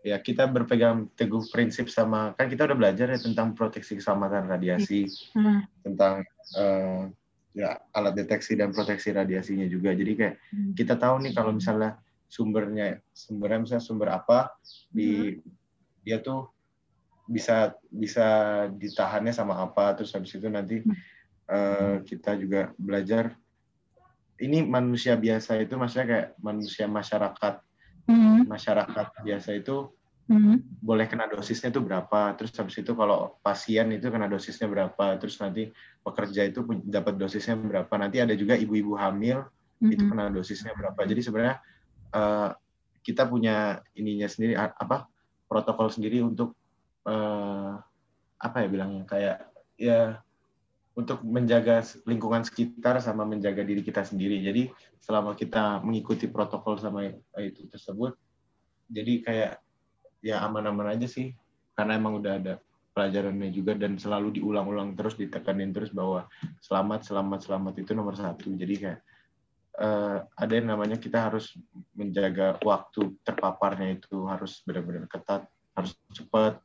ya 0.03 0.17
kita 0.23 0.47
berpegang 0.47 1.11
teguh 1.19 1.43
prinsip 1.51 1.91
sama 1.91 2.33
kan 2.39 2.47
kita 2.47 2.65
udah 2.71 2.79
belajar 2.79 3.11
ya 3.11 3.19
tentang 3.19 3.53
proteksi 3.53 3.99
keselamatan 3.99 4.47
radiasi, 4.47 5.11
mm. 5.35 5.85
tentang 5.85 6.23
uh, 6.55 7.11
ya 7.53 7.83
alat 7.91 8.15
deteksi 8.15 8.55
dan 8.55 8.71
proteksi 8.71 9.11
radiasinya 9.11 9.67
juga. 9.67 9.91
Jadi 9.93 10.13
kayak 10.15 10.35
mm. 10.55 10.73
kita 10.79 10.95
tahu 10.95 11.27
nih 11.27 11.33
kalau 11.35 11.51
misalnya 11.51 11.99
sumbernya 12.29 13.03
sumbernya 13.11 13.59
misalnya 13.65 13.85
sumber 13.85 14.09
apa 14.15 14.55
di 14.93 15.35
mm. 15.35 15.43
dia 16.07 16.23
tuh 16.23 16.47
bisa 17.29 17.77
bisa 17.93 18.27
ditahannya 18.73 19.37
sama 19.37 19.61
apa 19.61 19.93
terus 19.93 20.17
habis 20.17 20.33
itu 20.33 20.49
nanti 20.49 20.81
uh, 21.53 22.01
kita 22.01 22.33
juga 22.41 22.73
belajar 22.81 23.37
ini 24.41 24.65
manusia 24.65 25.13
biasa 25.13 25.61
itu 25.61 25.77
maksudnya 25.77 26.07
kayak 26.09 26.29
manusia 26.41 26.89
masyarakat 26.89 27.61
mm. 28.09 28.49
masyarakat 28.49 29.07
biasa 29.21 29.51
itu 29.55 29.92
mm. 30.33 30.81
boleh 30.81 31.07
kena 31.07 31.29
dosisnya 31.29 31.68
itu 31.68 31.85
berapa 31.85 32.35
terus 32.35 32.51
habis 32.57 32.81
itu 32.81 32.92
kalau 32.97 33.37
pasien 33.44 33.92
itu 33.92 34.09
kena 34.09 34.27
dosisnya 34.27 34.66
berapa 34.66 35.21
terus 35.21 35.37
nanti 35.38 35.68
pekerja 36.01 36.49
itu 36.49 36.64
dapat 36.88 37.21
dosisnya 37.21 37.55
berapa 37.61 37.92
nanti 38.01 38.25
ada 38.25 38.33
juga 38.33 38.57
ibu-ibu 38.57 38.97
hamil 38.97 39.44
mm. 39.85 39.92
itu 39.92 40.03
kena 40.09 40.33
dosisnya 40.33 40.73
berapa 40.73 41.01
jadi 41.05 41.21
sebenarnya 41.21 41.57
uh, 42.16 42.51
kita 43.05 43.29
punya 43.29 43.81
ininya 43.97 44.29
sendiri 44.29 44.57
apa 44.57 45.09
protokol 45.49 45.88
sendiri 45.88 46.21
untuk 46.21 46.53
uh, 47.09 47.81
apa 48.38 48.57
ya 48.62 48.68
bilangnya 48.68 49.05
kayak 49.09 49.37
ya 49.81 50.21
untuk 50.99 51.23
menjaga 51.23 51.87
lingkungan 52.11 52.43
sekitar 52.43 52.99
sama 52.99 53.23
menjaga 53.23 53.63
diri 53.63 53.87
kita 53.87 54.03
sendiri. 54.03 54.43
Jadi 54.43 54.67
selama 54.99 55.39
kita 55.39 55.79
mengikuti 55.87 56.27
protokol 56.27 56.75
sama 56.83 57.07
itu 57.39 57.71
tersebut, 57.71 58.19
jadi 58.91 59.13
kayak 59.23 59.53
ya 60.19 60.43
aman-aman 60.43 60.99
aja 60.99 61.07
sih. 61.07 61.31
Karena 61.79 61.95
emang 61.95 62.19
udah 62.19 62.43
ada 62.43 62.55
pelajarannya 62.91 63.55
juga 63.55 63.79
dan 63.79 63.95
selalu 63.95 64.43
diulang-ulang 64.43 64.99
terus 64.99 65.15
ditekanin 65.15 65.71
terus 65.71 65.95
bahwa 65.95 66.27
selamat 66.59 67.07
selamat 67.07 67.47
selamat 67.47 67.75
itu 67.79 67.95
nomor 67.95 68.19
satu. 68.19 68.51
Jadi 68.59 68.75
kayak 68.83 69.01
uh, 69.79 70.27
ada 70.35 70.53
yang 70.59 70.75
namanya 70.75 70.99
kita 70.99 71.31
harus 71.31 71.55
menjaga 71.95 72.59
waktu 72.67 73.15
terpaparnya 73.23 74.03
itu 74.03 74.27
harus 74.27 74.67
benar-benar 74.67 75.07
ketat, 75.07 75.47
harus 75.79 75.95
cepat, 76.11 76.59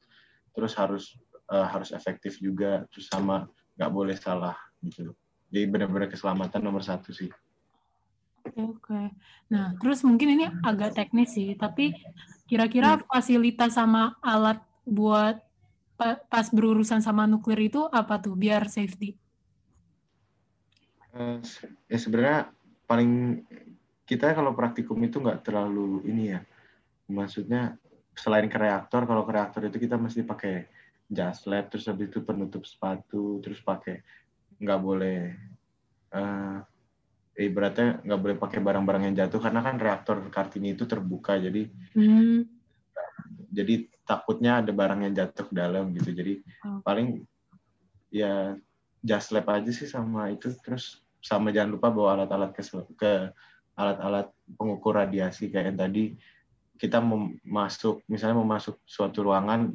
terus 0.58 0.74
harus 0.74 1.14
uh, 1.54 1.70
harus 1.70 1.94
efektif 1.94 2.42
juga 2.42 2.90
terus 2.90 3.14
sama 3.14 3.46
nggak 3.78 3.92
boleh 3.92 4.16
salah 4.18 4.58
gitu. 4.84 5.14
Jadi 5.54 5.66
benar-benar 5.70 6.10
keselamatan 6.10 6.62
nomor 6.62 6.82
satu 6.82 7.14
sih. 7.14 7.30
Oke 8.44 8.60
oke. 8.60 9.02
Nah 9.54 9.78
terus 9.80 10.04
mungkin 10.04 10.36
ini 10.36 10.46
agak 10.66 10.98
teknis 10.98 11.38
sih 11.38 11.56
tapi 11.56 11.96
kira-kira 12.50 13.00
hmm. 13.00 13.08
fasilitas 13.08 13.78
sama 13.78 14.20
alat 14.20 14.60
buat 14.84 15.40
pas 16.28 16.48
berurusan 16.52 17.00
sama 17.00 17.24
nuklir 17.24 17.72
itu 17.72 17.88
apa 17.88 18.20
tuh 18.20 18.36
biar 18.36 18.68
safety? 18.68 19.16
Uh, 21.14 21.40
ya 21.88 21.98
sebenarnya 22.02 22.40
paling 22.90 23.46
kita 24.04 24.34
kalau 24.36 24.52
praktikum 24.58 25.00
itu 25.06 25.22
nggak 25.22 25.46
terlalu 25.46 26.04
ini 26.10 26.36
ya. 26.36 26.42
Maksudnya 27.08 27.78
selain 28.14 28.50
ke 28.50 28.58
reaktor 28.60 29.08
kalau 29.08 29.24
ke 29.24 29.32
reaktor 29.32 29.62
itu 29.70 29.78
kita 29.80 29.96
mesti 29.96 30.22
pakai 30.26 30.68
jas 31.14 31.46
lab 31.48 31.70
terus 31.70 31.86
habis 31.88 32.10
itu 32.10 32.20
penutup 32.26 32.66
sepatu 32.66 33.40
terus 33.40 33.62
pakai 33.62 34.02
nggak 34.60 34.80
boleh 34.82 35.20
uh, 36.14 36.60
ibaratnya 37.38 38.02
nggak 38.06 38.22
boleh 38.22 38.36
pakai 38.38 38.60
barang-barang 38.62 39.04
yang 39.10 39.16
jatuh 39.26 39.42
karena 39.42 39.62
kan 39.66 39.76
reaktor 39.82 40.18
kartini 40.30 40.78
itu 40.78 40.86
terbuka 40.86 41.42
jadi 41.42 41.66
hmm. 41.98 42.46
jadi 43.50 43.90
takutnya 44.06 44.62
ada 44.62 44.70
barang 44.70 45.10
yang 45.10 45.14
jatuh 45.16 45.50
ke 45.50 45.54
dalam 45.54 45.90
gitu 45.98 46.14
jadi 46.14 46.34
oh. 46.68 46.82
paling 46.86 47.26
ya 48.14 48.54
jas 49.02 49.34
lab 49.34 49.50
aja 49.50 49.72
sih 49.74 49.90
sama 49.90 50.30
itu 50.30 50.54
terus 50.62 51.02
sama 51.24 51.50
jangan 51.50 51.80
lupa 51.80 51.88
bawa 51.90 52.20
alat-alat 52.20 52.52
ke, 52.54 52.62
ke 52.94 53.12
alat-alat 53.74 54.28
pengukur 54.60 54.94
radiasi 54.94 55.50
kayak 55.50 55.74
yang 55.74 55.80
tadi 55.80 56.04
kita 56.78 57.00
masuk 57.48 58.04
misalnya 58.12 58.38
mau 58.38 58.50
masuk 58.50 58.78
suatu 58.84 59.24
ruangan 59.26 59.72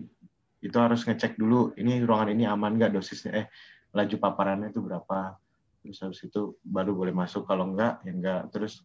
itu 0.59 0.77
harus 0.79 1.07
ngecek 1.07 1.38
dulu 1.38 1.75
ini 1.79 2.03
ruangan 2.03 2.35
ini 2.35 2.44
aman 2.47 2.75
nggak 2.79 2.92
dosisnya? 2.94 3.33
Eh 3.44 3.47
laju 3.94 4.16
paparannya 4.18 4.75
itu 4.75 4.83
berapa? 4.83 5.38
Terus 5.83 5.99
habis 6.03 6.21
itu 6.27 6.59
baru 6.66 6.92
boleh 6.92 7.14
masuk 7.14 7.47
kalau 7.47 7.71
enggak 7.71 8.03
ya 8.03 8.12
enggak 8.12 8.42
terus 8.51 8.83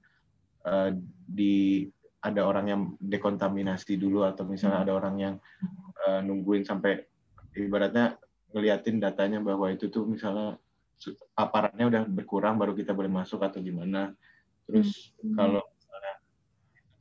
uh, 0.63 0.93
di 1.25 1.87
ada 2.23 2.47
orang 2.47 2.65
yang 2.71 2.81
dekontaminasi 3.03 3.99
dulu 3.99 4.23
atau 4.23 4.47
misalnya 4.47 4.87
ada 4.87 4.93
orang 4.95 5.15
yang 5.19 5.35
uh, 6.07 6.23
nungguin 6.23 6.63
sampai 6.63 7.03
ibaratnya 7.57 8.15
ngeliatin 8.55 9.01
datanya 9.01 9.43
bahwa 9.43 9.67
itu 9.73 9.91
tuh 9.91 10.07
misalnya 10.07 10.55
paparannya 11.35 11.85
udah 11.89 12.03
berkurang 12.07 12.55
baru 12.55 12.71
kita 12.71 12.95
boleh 12.95 13.11
masuk 13.11 13.43
atau 13.43 13.59
gimana. 13.59 14.15
Terus 14.63 15.11
hmm. 15.19 15.35
kalau 15.35 15.61
misalnya 15.75 16.15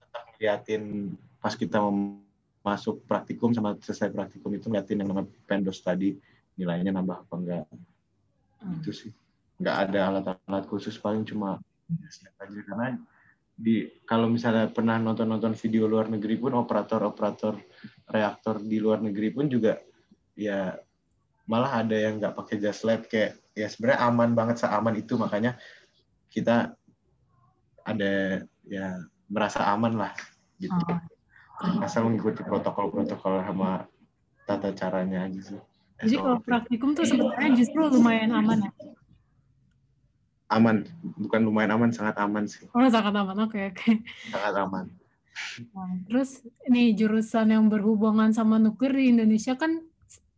tetap 0.02 0.22
ngeliatin 0.34 0.82
pas 1.38 1.54
kita 1.54 1.78
mau 1.78 1.94
masuk 2.62 3.02
praktikum 3.10 3.50
sama 3.50 3.74
selesai 3.82 4.14
praktikum 4.14 4.54
itu 4.54 4.70
ngeliatin 4.70 5.02
yang 5.02 5.10
namanya 5.10 5.28
pendos 5.50 5.82
tadi 5.82 6.14
nilainya 6.54 6.94
nambah 6.94 7.26
apa 7.26 7.34
enggak. 7.34 7.66
Hmm. 8.62 8.78
itu 8.78 8.90
sih. 8.94 9.12
Nggak 9.58 9.76
ada 9.90 10.00
alat-alat 10.08 10.64
khusus 10.70 10.94
paling 10.94 11.26
cuma 11.26 11.58
aja. 12.38 12.60
Karena 12.62 12.94
di 13.52 13.90
kalau 14.06 14.30
misalnya 14.30 14.70
pernah 14.70 14.96
nonton-nonton 14.96 15.58
video 15.58 15.90
luar 15.90 16.06
negeri 16.06 16.38
pun 16.38 16.54
operator-operator 16.54 17.58
reaktor 18.08 18.62
di 18.62 18.78
luar 18.78 19.02
negeri 19.02 19.28
pun 19.34 19.50
juga 19.50 19.76
ya 20.38 20.78
malah 21.50 21.82
ada 21.82 21.98
yang 21.98 22.22
nggak 22.22 22.38
pakai 22.38 22.62
jas 22.62 22.86
lab. 22.86 23.10
Kayak 23.10 23.42
ya 23.58 23.66
sebenarnya 23.66 24.00
aman 24.06 24.30
banget 24.38 24.56
seaman 24.62 24.94
itu. 24.94 25.18
Makanya 25.18 25.58
kita 26.30 26.78
ada 27.82 28.46
ya 28.62 29.02
merasa 29.26 29.66
aman 29.74 29.98
lah 29.98 30.14
gitu. 30.62 30.78
Oh 30.78 31.21
asal 31.82 32.10
mengikuti 32.10 32.42
protokol-protokol 32.42 33.42
sama 33.46 33.86
tata 34.46 34.74
caranya 34.74 35.26
gitu. 35.30 35.58
Jadi 36.02 36.18
kalau 36.18 36.38
praktikum 36.42 36.98
tuh 36.98 37.06
sebenarnya 37.06 37.50
justru 37.54 37.86
lumayan 37.86 38.34
aman 38.34 38.66
ya? 38.66 38.72
Aman, 40.52 40.84
bukan 41.16 41.40
lumayan 41.48 41.78
aman, 41.78 41.90
sangat 41.94 42.18
aman 42.20 42.44
sih. 42.44 42.66
Oh 42.74 42.84
sangat 42.90 43.14
aman, 43.14 43.36
oke 43.46 43.54
okay, 43.54 43.62
oke. 43.70 43.78
Okay. 43.78 43.94
Sangat 44.28 44.54
aman. 44.58 44.86
Nah, 45.72 45.96
terus 46.04 46.44
ini 46.68 46.92
jurusan 46.92 47.48
yang 47.54 47.64
berhubungan 47.72 48.34
sama 48.36 48.60
nuklir 48.60 48.92
di 48.92 49.16
Indonesia 49.16 49.56
kan 49.56 49.80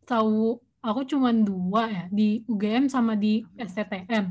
tahu 0.07 0.61
aku 0.85 1.01
cuma 1.09 1.33
dua 1.33 1.89
ya 1.89 2.05
di 2.13 2.45
UGM 2.47 2.87
sama 2.87 3.17
di 3.19 3.43
STTN. 3.57 4.25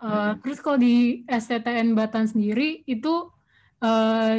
Uh, 0.00 0.08
eh, 0.08 0.08
hmm. 0.08 0.34
Terus 0.42 0.58
kalau 0.64 0.78
di 0.80 1.22
STTN 1.28 1.92
Batan 1.92 2.24
sendiri 2.24 2.82
itu 2.88 3.28
uh, 3.84 4.34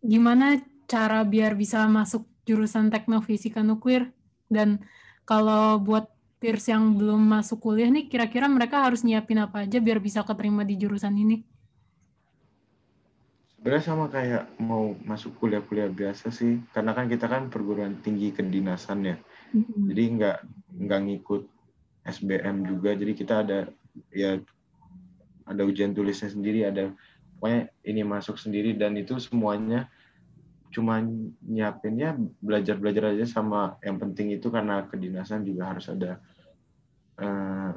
gimana 0.00 0.60
cara 0.88 1.22
biar 1.22 1.54
bisa 1.54 1.84
masuk 1.86 2.26
jurusan 2.48 2.90
teknofisika 2.90 3.62
nuklir 3.62 4.10
dan 4.50 4.82
kalau 5.22 5.78
buat 5.78 6.10
peers 6.40 6.66
yang 6.72 6.96
belum 6.96 7.20
masuk 7.20 7.60
kuliah 7.60 7.92
nih 7.92 8.08
kira-kira 8.08 8.48
mereka 8.48 8.80
harus 8.82 9.04
nyiapin 9.04 9.44
apa 9.44 9.68
aja 9.68 9.78
biar 9.78 10.00
bisa 10.00 10.24
keterima 10.24 10.64
di 10.64 10.74
jurusan 10.80 11.12
ini? 11.14 11.44
Sebenarnya 13.60 13.84
sama 13.84 14.08
kayak 14.08 14.56
mau 14.56 14.96
masuk 15.04 15.36
kuliah-kuliah 15.36 15.92
biasa 15.92 16.32
sih, 16.32 16.64
karena 16.72 16.96
kan 16.96 17.12
kita 17.12 17.28
kan 17.28 17.52
perguruan 17.52 18.00
tinggi 18.00 18.32
kedinasan 18.32 19.04
ya, 19.04 19.16
mm-hmm. 19.52 19.84
jadi 19.92 20.02
nggak 20.16 20.38
nggak 20.80 21.00
ngikut 21.04 21.42
SBM 22.08 22.56
juga, 22.64 22.96
jadi 22.96 23.12
kita 23.12 23.34
ada 23.44 23.58
ya 24.16 24.40
ada 25.44 25.62
ujian 25.68 25.92
tulisnya 25.92 26.32
sendiri, 26.32 26.64
ada 26.64 26.88
pokoknya 27.40 27.72
ini 27.88 28.04
masuk 28.04 28.36
sendiri 28.36 28.76
dan 28.76 28.94
itu 29.00 29.16
semuanya 29.16 29.88
cuma 30.70 31.02
nyiapinnya 31.42 32.14
belajar-belajar 32.38 33.16
aja 33.16 33.26
sama 33.26 33.80
yang 33.82 33.98
penting 33.98 34.36
itu 34.36 34.52
karena 34.52 34.86
kedinasan 34.86 35.42
juga 35.42 35.74
harus 35.74 35.90
ada 35.90 36.22
uh, 37.18 37.74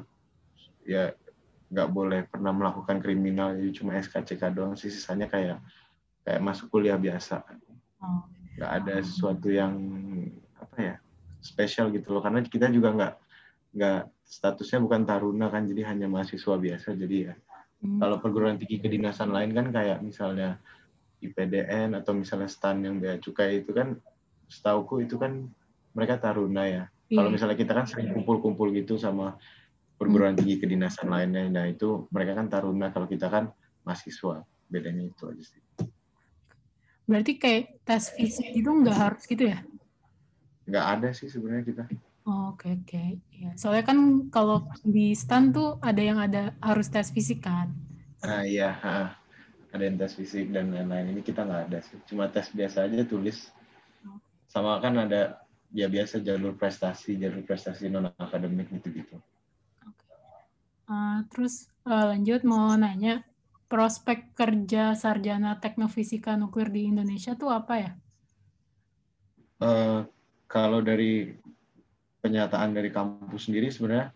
ya 0.86 1.10
nggak 1.74 1.90
boleh 1.90 2.20
pernah 2.30 2.54
melakukan 2.54 3.02
kriminal 3.02 3.58
jadi 3.58 3.70
cuma 3.74 3.98
SKCK 3.98 4.42
doang 4.54 4.78
sih. 4.78 4.92
Sisanya 4.92 5.26
kayak 5.26 5.58
kayak 6.22 6.40
masuk 6.40 6.70
kuliah 6.70 6.94
biasa. 6.94 7.42
Oh. 7.98 8.22
nggak 8.54 8.70
ada 8.70 8.94
sesuatu 9.02 9.50
yang 9.50 9.74
apa 10.54 10.76
ya 10.78 10.96
spesial 11.42 11.90
gitu 11.90 12.14
loh. 12.14 12.22
Karena 12.22 12.44
kita 12.46 12.70
juga 12.70 12.94
nggak 12.94 13.14
nggak 13.74 14.00
statusnya 14.22 14.78
bukan 14.78 15.02
taruna 15.02 15.50
kan 15.50 15.66
jadi 15.66 15.90
hanya 15.90 16.06
mahasiswa 16.06 16.54
biasa. 16.54 16.94
Jadi 16.94 17.16
ya 17.26 17.34
Hmm. 17.84 18.00
Kalau 18.00 18.16
perguruan 18.16 18.56
tinggi 18.56 18.80
kedinasan 18.80 19.28
lain 19.28 19.52
kan 19.52 19.68
kayak 19.68 20.00
misalnya 20.00 20.56
IPDN 21.20 21.92
atau 21.92 22.16
misalnya 22.16 22.48
STAN 22.48 22.80
yang 22.80 22.96
bea 22.96 23.20
cukai 23.20 23.60
itu 23.60 23.76
kan 23.76 24.00
setauku 24.48 25.04
itu 25.04 25.20
kan 25.20 25.44
mereka 25.92 26.16
taruna 26.16 26.64
ya. 26.64 26.84
Iya. 27.12 27.16
Kalau 27.20 27.28
misalnya 27.28 27.56
kita 27.60 27.72
kan 27.76 27.84
sering 27.84 28.16
kumpul-kumpul 28.16 28.72
gitu 28.72 28.96
sama 28.96 29.36
perguruan 30.00 30.32
hmm. 30.32 30.40
tinggi 30.40 30.56
kedinasan 30.58 31.12
lainnya, 31.12 31.44
nah 31.52 31.68
itu 31.68 32.08
mereka 32.08 32.40
kan 32.40 32.48
taruna. 32.48 32.88
Kalau 32.88 33.04
kita 33.04 33.28
kan 33.28 33.52
mahasiswa, 33.84 34.42
bedanya 34.72 35.04
itu 35.04 35.22
aja 35.28 35.44
sih. 35.44 35.62
Berarti 37.04 37.36
kayak 37.36 37.84
tes 37.84 38.16
fisik 38.16 38.48
itu 38.56 38.64
nggak 38.64 38.96
harus 38.96 39.22
gitu 39.28 39.44
ya? 39.44 39.60
Nggak 40.64 40.86
ada 40.98 41.08
sih 41.12 41.28
sebenarnya 41.28 41.64
kita. 41.68 41.84
Oh, 42.24 42.56
oke 42.56 42.72
oke. 42.72 43.20
Ya, 43.36 43.52
soalnya 43.60 43.84
kan 43.84 43.98
kalau 44.32 44.64
di 44.80 45.12
stan 45.12 45.52
tuh 45.52 45.76
ada 45.84 46.00
yang 46.00 46.16
ada 46.16 46.56
harus 46.64 46.88
tes 46.88 47.12
fisik 47.12 47.44
kan. 47.44 47.68
Ah 48.24 48.40
iya, 48.48 48.72
ada 49.68 49.82
yang 49.84 50.00
tes 50.00 50.16
fisik 50.16 50.48
dan 50.48 50.72
lain-lain. 50.72 51.12
Ini 51.12 51.20
kita 51.20 51.44
nggak 51.44 51.62
ada 51.68 51.78
sih. 51.84 52.00
Cuma 52.08 52.32
tes 52.32 52.48
biasa 52.48 52.88
aja 52.88 53.04
tulis. 53.04 53.52
Sama 54.48 54.80
kan 54.80 54.96
ada 55.04 55.44
ya 55.68 55.84
biasa 55.84 56.24
jalur 56.24 56.56
prestasi, 56.56 57.20
jalur 57.20 57.44
prestasi 57.44 57.92
non 57.92 58.08
akademik 58.16 58.72
gitu-gitu. 58.72 59.20
Uh, 60.88 61.24
terus 61.28 61.68
uh, 61.84 62.08
lanjut 62.08 62.40
mau 62.40 62.72
nanya 62.72 63.20
prospek 63.68 64.32
kerja 64.32 64.96
sarjana 64.96 65.60
teknofisika 65.60 66.40
nuklir 66.40 66.72
di 66.72 66.88
Indonesia 66.88 67.36
tuh 67.36 67.52
apa 67.52 67.74
ya? 67.76 67.92
Uh, 69.60 70.08
kalau 70.48 70.80
dari 70.80 71.36
penyataan 72.24 72.72
dari 72.72 72.88
kampus 72.88 73.52
sendiri 73.52 73.68
sebenarnya 73.68 74.08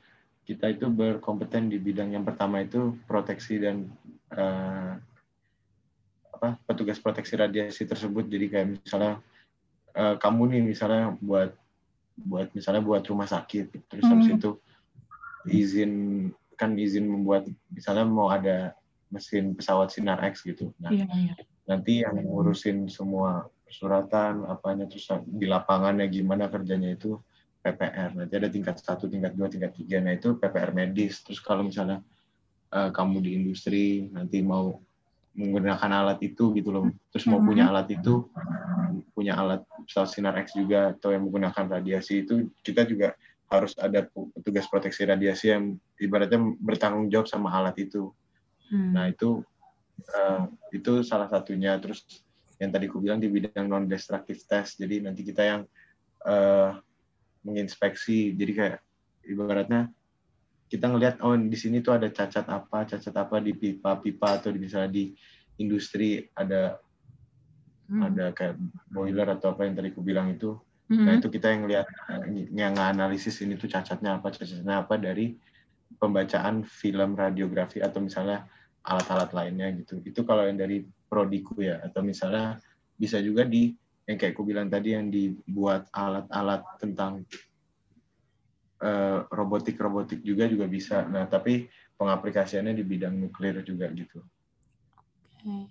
kita 0.48 0.72
itu 0.72 0.88
berkompeten 0.88 1.68
di 1.68 1.76
bidang 1.76 2.16
yang 2.16 2.24
pertama 2.24 2.64
itu 2.64 2.96
proteksi 3.04 3.60
dan 3.60 3.92
uh, 4.32 4.96
apa 6.32 6.56
petugas 6.64 6.96
proteksi 6.96 7.36
radiasi 7.36 7.84
tersebut 7.84 8.24
jadi 8.24 8.46
kayak 8.48 8.68
misalnya 8.80 9.20
uh, 9.92 10.16
kamu 10.16 10.56
nih 10.56 10.62
misalnya 10.72 11.12
buat 11.20 11.52
buat 12.16 12.48
misalnya 12.56 12.80
buat 12.80 13.04
rumah 13.04 13.28
sakit 13.28 13.92
terus 13.92 14.04
hmm. 14.08 14.12
habis 14.16 14.28
itu 14.32 14.50
izin 15.52 15.92
kan 16.58 16.74
izin 16.74 17.04
membuat 17.06 17.44
misalnya 17.70 18.08
mau 18.08 18.32
ada 18.32 18.74
mesin 19.08 19.56
pesawat 19.56 19.94
sinar 19.94 20.20
X 20.26 20.44
gitu. 20.44 20.74
Nah, 20.82 20.92
Iya, 20.92 21.06
iya. 21.16 21.34
nanti 21.64 22.04
yang 22.04 22.18
ngurusin 22.24 22.88
semua 22.90 23.48
persuratan 23.64 24.48
apanya 24.48 24.88
terus 24.88 25.08
di 25.28 25.44
lapangannya 25.44 26.08
gimana 26.08 26.48
kerjanya 26.48 26.96
itu 26.96 27.20
PPR. 27.68 28.16
Nanti 28.16 28.35
ada 28.40 28.48
tingkat 28.48 28.81
satu, 28.81 29.04
tingkat 29.12 29.37
dua, 29.37 29.52
tingkat 29.52 29.76
tiga. 29.76 30.00
Nah 30.00 30.16
itu 30.16 30.40
PPR 30.40 30.72
medis. 30.72 31.20
Terus 31.20 31.44
kalau 31.44 31.68
misalnya 31.68 32.00
uh, 32.72 32.88
kamu 32.88 33.20
di 33.20 33.31
industri 33.37 34.09
nanti 34.09 34.40
mau 34.40 34.81
menggunakan 35.37 35.90
alat 35.92 36.18
itu 36.24 36.50
gitu 36.57 36.72
loh. 36.72 36.88
Terus 37.12 37.28
mau 37.28 37.38
punya 37.44 37.70
alat 37.70 37.92
itu, 37.92 38.26
punya 39.12 39.37
alat 39.38 39.62
pesawat 39.87 40.11
sinar 40.11 40.35
X 40.40 40.57
juga 40.59 40.96
atau 40.96 41.14
yang 41.14 41.28
menggunakan 41.28 41.78
radiasi 41.78 42.26
itu 42.26 42.50
kita 42.64 42.88
juga 42.88 43.14
harus 43.48 43.72
ada 43.81 44.04
petugas 44.12 44.68
proteksi 44.68 45.09
radiasi 45.09 45.54
yang 45.54 45.78
ibaratnya 45.96 46.42
bertanggung 46.61 47.09
jawab 47.09 47.31
sama 47.31 47.48
alat 47.54 47.78
itu. 47.81 48.12
Hmm. 48.68 48.92
Nah 48.92 49.09
itu 49.09 49.40
uh, 50.12 50.50
itu 50.74 51.00
salah 51.07 51.31
satunya. 51.31 51.78
Terus 51.81 52.04
yang 52.59 52.74
tadi 52.74 52.90
aku 52.90 52.98
bilang 52.98 53.22
di 53.22 53.31
bidang 53.31 53.70
non 53.70 53.87
destructive 53.87 54.42
test. 54.44 54.76
Jadi 54.83 55.07
nanti 55.07 55.22
kita 55.22 55.42
yang 55.46 55.61
uh, 56.26 56.76
menginspeksi. 57.48 58.37
Jadi 58.37 58.52
kayak 58.52 58.78
ibaratnya 59.24 59.88
kita 60.68 60.84
ngelihat 60.92 61.24
oh 61.24 61.32
di 61.34 61.56
sini 61.56 61.80
tuh 61.80 61.96
ada 61.96 62.12
cacat 62.12 62.44
apa, 62.44 62.84
cacat 62.84 63.14
apa 63.16 63.40
di 63.40 63.56
pipa-pipa 63.56 64.37
atau 64.37 64.52
di 64.52 64.58
misalnya 64.61 64.92
di 64.92 65.04
industri 65.58 66.28
ada 66.37 66.76
hmm. 67.88 68.00
ada 68.04 68.24
kayak 68.37 68.54
boiler 68.92 69.26
atau 69.32 69.56
apa 69.56 69.64
yang 69.64 69.74
tadi 69.74 69.88
aku 69.90 70.04
bilang 70.04 70.30
itu 70.30 70.54
hmm 70.88 71.04
Nah 71.04 71.12
itu 71.20 71.28
kita 71.28 71.52
yang 71.52 71.68
lihat 71.68 71.87
yang 72.52 72.74
analisis 72.80 73.44
ini 73.44 73.61
tuh 73.61 73.68
cacatnya 73.68 74.16
apa, 74.16 74.32
cacatnya 74.32 74.80
apa 74.80 74.96
dari 74.96 75.37
pembacaan 76.00 76.64
film 76.64 77.12
radiografi 77.12 77.84
atau 77.84 78.00
misalnya 78.00 78.48
alat-alat 78.84 79.30
lainnya 79.37 79.68
gitu. 79.84 80.00
Itu 80.00 80.24
kalau 80.24 80.48
yang 80.48 80.56
dari 80.56 80.80
prodiku 81.08 81.61
ya 81.61 81.84
atau 81.84 82.00
misalnya 82.00 82.56
bisa 82.96 83.20
juga 83.20 83.44
di 83.44 83.76
yang 84.08 84.16
kayak 84.16 84.32
aku 84.32 84.42
bilang 84.48 84.72
tadi 84.72 84.96
yang 84.96 85.12
dibuat 85.12 85.92
alat-alat 85.92 86.64
tentang 86.80 87.28
uh, 88.80 89.28
robotik-robotik 89.28 90.24
juga 90.24 90.48
juga 90.48 90.64
bisa. 90.64 91.04
Nah, 91.04 91.28
tapi 91.28 91.68
pengaplikasiannya 92.00 92.72
di 92.72 92.84
bidang 92.88 93.14
nuklir 93.20 93.60
juga 93.60 93.92
gitu. 93.92 94.24
Oke. 95.38 95.44
Okay. 95.44 95.62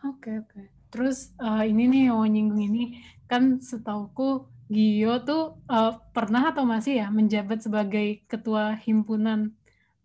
Oke, 0.00 0.32
okay, 0.32 0.34
oke. 0.40 0.48
Okay. 0.52 0.64
Terus 0.90 1.18
uh, 1.38 1.62
ini 1.64 1.86
nih 1.86 2.02
yang 2.12 2.24
nyinggung 2.26 2.62
ini 2.66 2.84
kan 3.30 3.62
setauku 3.62 4.48
Gio 4.70 5.18
tuh 5.26 5.58
uh, 5.66 5.98
pernah 6.14 6.54
atau 6.54 6.62
masih 6.62 7.02
ya 7.02 7.10
menjabat 7.10 7.58
sebagai 7.58 8.22
ketua 8.30 8.78
himpunan 8.78 9.50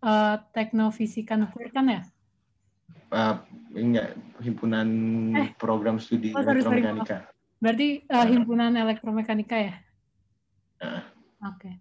uh, 0.02 0.42
teknofisika 0.50 1.38
nuklir 1.38 1.70
kan 1.70 1.86
ya? 1.86 2.02
Uh, 3.14 3.38
enggak, 3.78 4.18
himpunan 4.42 4.88
eh, 5.38 5.50
program 5.54 6.02
studi 6.02 6.34
oh, 6.34 6.42
elektromekanika. 6.42 7.30
Berarti 7.62 8.04
uh, 8.08 8.26
himpunan 8.26 8.72
elektromekanika 8.76 9.56
ya? 9.56 9.74
Uh, 10.80 11.00
Oke. 11.48 11.72
Okay. 11.72 11.74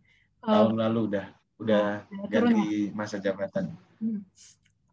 Uh, 0.45 0.71
tahun 0.71 0.77
lalu 0.79 0.99
udah 1.11 1.25
udah 1.59 1.85
oh, 2.19 2.27
ganti 2.27 2.91
ya? 2.91 2.95
masa 2.95 3.17
jabatan. 3.19 3.75
Hmm. 3.99 4.21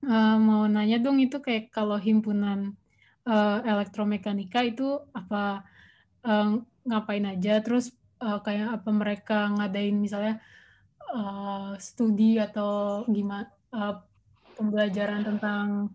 Uh, 0.03 0.37
mau 0.43 0.67
nanya 0.67 0.99
dong 0.99 1.23
itu 1.23 1.39
kayak 1.39 1.71
kalau 1.71 1.95
himpunan 1.95 2.75
uh, 3.27 3.59
elektromekanika 3.63 4.67
itu 4.67 4.99
apa 5.15 5.63
uh, 6.27 6.59
ngapain 6.83 7.23
aja 7.31 7.63
terus 7.63 7.95
uh, 8.19 8.43
kayak 8.43 8.83
apa 8.83 8.91
mereka 8.91 9.47
ngadain 9.55 9.95
misalnya 9.95 10.43
uh, 11.15 11.79
studi 11.79 12.43
atau 12.43 13.07
gimana 13.07 13.47
uh, 13.71 14.03
pembelajaran 14.59 15.23
tentang 15.23 15.95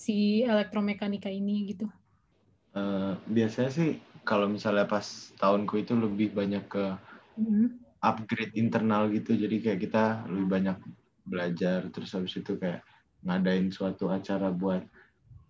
si 0.00 0.40
elektromekanika 0.40 1.28
ini 1.28 1.76
gitu 1.76 1.86
uh, 2.76 3.16
biasanya 3.30 3.70
sih 3.72 3.90
kalau 4.22 4.46
misalnya 4.46 4.84
pas 4.84 5.32
tahunku 5.40 5.80
itu 5.80 5.96
lebih 5.96 6.34
banyak 6.36 6.64
ke 6.68 6.84
mm-hmm. 7.40 7.66
upgrade 8.04 8.54
internal 8.54 9.08
gitu 9.10 9.34
jadi 9.34 9.56
kayak 9.62 9.80
kita 9.86 10.04
lebih 10.28 10.46
banyak 10.48 10.78
belajar 11.24 11.86
terus 11.94 12.10
habis 12.16 12.34
itu 12.34 12.58
kayak 12.58 12.82
ngadain 13.22 13.68
suatu 13.68 14.08
acara 14.08 14.48
buat 14.48 14.82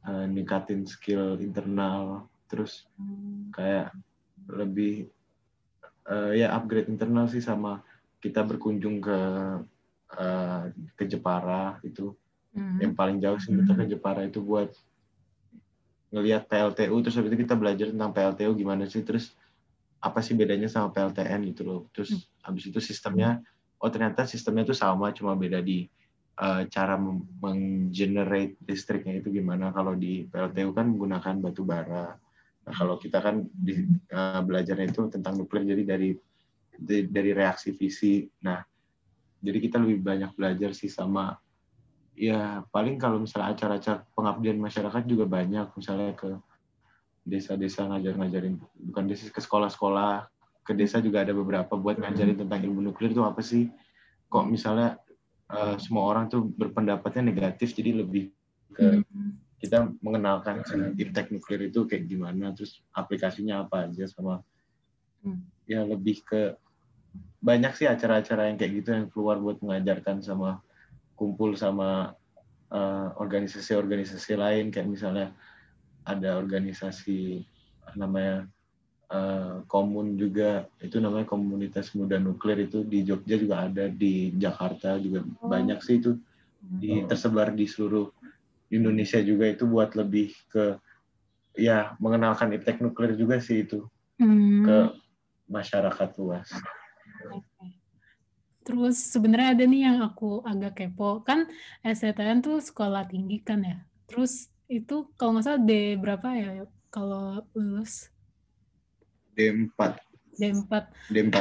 uh, 0.06 0.26
ningkatin 0.26 0.84
skill 0.84 1.38
internal 1.38 2.26
terus 2.50 2.90
hmm. 2.98 3.54
kayak 3.54 3.94
lebih 4.50 5.06
uh, 6.10 6.34
ya 6.34 6.50
upgrade 6.50 6.90
internal 6.90 7.30
sih 7.30 7.38
sama 7.38 7.78
kita 8.18 8.42
berkunjung 8.42 8.98
ke 8.98 9.18
uh, 10.18 10.62
ke 10.98 11.04
Jepara 11.06 11.78
itu 11.86 12.10
hmm. 12.58 12.82
yang 12.82 12.92
paling 12.98 13.22
jauh 13.22 13.38
sih 13.38 13.54
kita 13.54 13.72
ke 13.78 13.84
hmm. 13.86 13.92
Jepara 13.94 14.26
itu 14.26 14.42
buat 14.42 14.74
ngelihat 16.10 16.50
PLTU 16.50 16.94
terus 17.06 17.14
habis 17.18 17.30
itu 17.34 17.46
kita 17.46 17.54
belajar 17.54 17.90
tentang 17.94 18.10
PLTU 18.10 18.52
gimana 18.58 18.86
sih 18.90 19.02
terus 19.06 19.34
apa 20.02 20.18
sih 20.24 20.34
bedanya 20.34 20.66
sama 20.66 20.90
PLTN 20.90 21.40
gitu 21.54 21.62
loh 21.62 21.80
terus 21.94 22.10
hmm. 22.14 22.46
habis 22.46 22.66
itu 22.66 22.78
sistemnya 22.82 23.38
oh 23.80 23.88
ternyata 23.88 24.26
sistemnya 24.26 24.66
tuh 24.66 24.76
sama 24.76 25.14
cuma 25.14 25.38
beda 25.38 25.62
di 25.62 25.86
uh, 26.40 26.62
cara 26.66 26.96
menggenerate 27.40 28.56
listriknya 28.64 29.20
itu 29.20 29.28
gimana 29.30 29.70
kalau 29.70 29.92
di 29.94 30.24
PLTU 30.26 30.72
kan 30.72 30.88
menggunakan 30.88 31.34
batu 31.44 31.62
bara. 31.62 32.16
Nah, 32.60 32.74
kalau 32.76 32.96
kita 32.96 33.20
kan 33.20 33.44
di, 33.48 33.84
uh, 34.12 34.40
belajarnya 34.44 34.88
itu 34.88 35.08
tentang 35.12 35.36
nuklir 35.36 35.64
jadi 35.64 35.84
dari 35.84 36.10
di, 36.76 36.96
dari 37.08 37.30
reaksi 37.36 37.76
fisi. 37.76 38.24
Nah, 38.44 38.60
jadi 39.40 39.58
kita 39.60 39.76
lebih 39.80 40.00
banyak 40.04 40.32
belajar 40.36 40.72
sih 40.72 40.88
sama 40.88 41.36
ya 42.14 42.62
paling 42.70 42.98
kalau 43.00 43.22
misalnya 43.22 43.54
acara-acara 43.54 44.06
pengabdian 44.14 44.58
masyarakat 44.58 45.02
juga 45.06 45.24
banyak. 45.26 45.66
Misalnya 45.76 46.14
ke 46.14 46.30
desa-desa 47.24 47.86
ngajar-ngajarin 47.86 48.56
bukan 48.90 49.04
desa 49.06 49.28
ke 49.28 49.40
sekolah-sekolah 49.44 50.26
ke 50.64 50.72
desa 50.72 51.02
juga 51.02 51.20
ada 51.20 51.36
beberapa 51.36 51.76
buat 51.76 52.00
ngajarin 52.00 52.40
tentang 52.40 52.60
ilmu 52.64 52.80
nuklir. 52.90 53.12
Itu 53.12 53.26
apa 53.26 53.40
sih? 53.42 53.68
Kok 54.30 54.46
misalnya 54.46 54.96
uh, 55.50 55.76
semua 55.76 56.06
orang 56.06 56.30
tuh 56.30 56.46
berpendapatnya 56.46 57.26
negatif 57.26 57.74
jadi 57.74 58.02
lebih 58.02 58.30
ke 58.70 59.02
hmm. 59.02 59.58
kita 59.58 59.90
mengenalkan 60.00 60.62
iptek 60.94 61.34
nuklir 61.34 61.68
itu 61.68 61.84
kayak 61.90 62.06
gimana 62.06 62.54
terus 62.54 62.80
aplikasinya 62.94 63.66
apa 63.66 63.90
aja 63.90 64.06
sama 64.06 64.40
hmm. 65.26 65.66
ya 65.66 65.82
lebih 65.82 66.22
ke 66.22 66.54
banyak 67.42 67.72
sih 67.74 67.90
acara-acara 67.90 68.52
yang 68.52 68.56
kayak 68.60 68.72
gitu 68.80 68.88
yang 68.94 69.06
keluar 69.10 69.42
buat 69.42 69.58
mengajarkan 69.58 70.22
sama 70.22 70.62
kumpul 71.20 71.52
sama 71.52 72.16
eh, 72.72 73.08
organisasi-organisasi 73.20 74.32
uh, 74.32 74.40
lain 74.40 74.72
kayak 74.72 74.88
misalnya 74.88 75.36
ada 76.08 76.40
organisasi 76.40 77.44
namanya 77.92 78.48
Eh, 79.10 79.54
komun 79.66 80.14
juga 80.14 80.70
itu 80.78 81.02
namanya 81.02 81.26
komunitas 81.26 81.90
muda 81.98 82.14
nuklir 82.14 82.70
itu 82.70 82.86
di 82.86 83.02
Jogja 83.02 83.42
juga 83.42 83.66
ada 83.66 83.90
di 83.90 84.30
Jakarta 84.38 85.02
juga 85.02 85.26
oh. 85.42 85.50
banyak 85.50 85.82
sih 85.82 85.98
itu 85.98 86.14
di 86.62 87.02
oh. 87.02 87.10
tersebar 87.10 87.50
di 87.50 87.66
seluruh 87.66 88.06
Indonesia 88.70 89.18
juga 89.18 89.50
itu 89.50 89.66
buat 89.66 89.98
lebih 89.98 90.30
ke 90.46 90.78
ya 91.58 91.98
mengenalkan 91.98 92.54
iptek 92.54 92.78
nuklir 92.78 93.18
juga 93.18 93.42
sih 93.42 93.66
itu 93.66 93.82
hmm. 94.22 94.62
ke 94.62 94.78
masyarakat 95.50 96.08
luas. 96.14 96.46
Terus 98.70 99.02
sebenarnya 99.10 99.58
ada 99.58 99.64
nih 99.66 99.82
yang 99.82 99.98
aku 99.98 100.46
agak 100.46 100.78
kepo 100.78 101.26
kan 101.26 101.50
STN 101.82 102.38
tuh 102.38 102.62
sekolah 102.62 103.02
tinggi 103.10 103.42
kan 103.42 103.66
ya. 103.66 103.82
Terus 104.06 104.46
itu 104.70 105.10
kalau 105.18 105.34
nggak 105.34 105.42
salah 105.42 105.62
D 105.66 105.98
berapa 105.98 106.28
ya 106.38 106.70
kalau 106.94 107.42
lulus? 107.50 108.14
D4. 109.34 109.98
D4. 110.38 110.72
D4. 111.10 111.36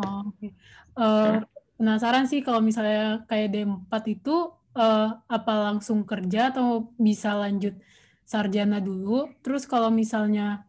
Oh, 0.00 0.32
oke. 0.32 0.40
Okay. 0.40 0.50
Uh, 0.96 1.04
eh, 1.04 1.36
penasaran 1.76 2.24
sih 2.24 2.40
kalau 2.40 2.64
misalnya 2.64 3.28
kayak 3.28 3.52
D4 3.52 3.92
itu 4.08 4.56
uh, 4.72 5.20
apa 5.28 5.52
langsung 5.68 6.08
kerja 6.08 6.56
atau 6.56 6.88
bisa 6.96 7.36
lanjut 7.36 7.76
sarjana 8.24 8.80
dulu? 8.80 9.28
Terus 9.44 9.68
kalau 9.68 9.92
misalnya 9.92 10.64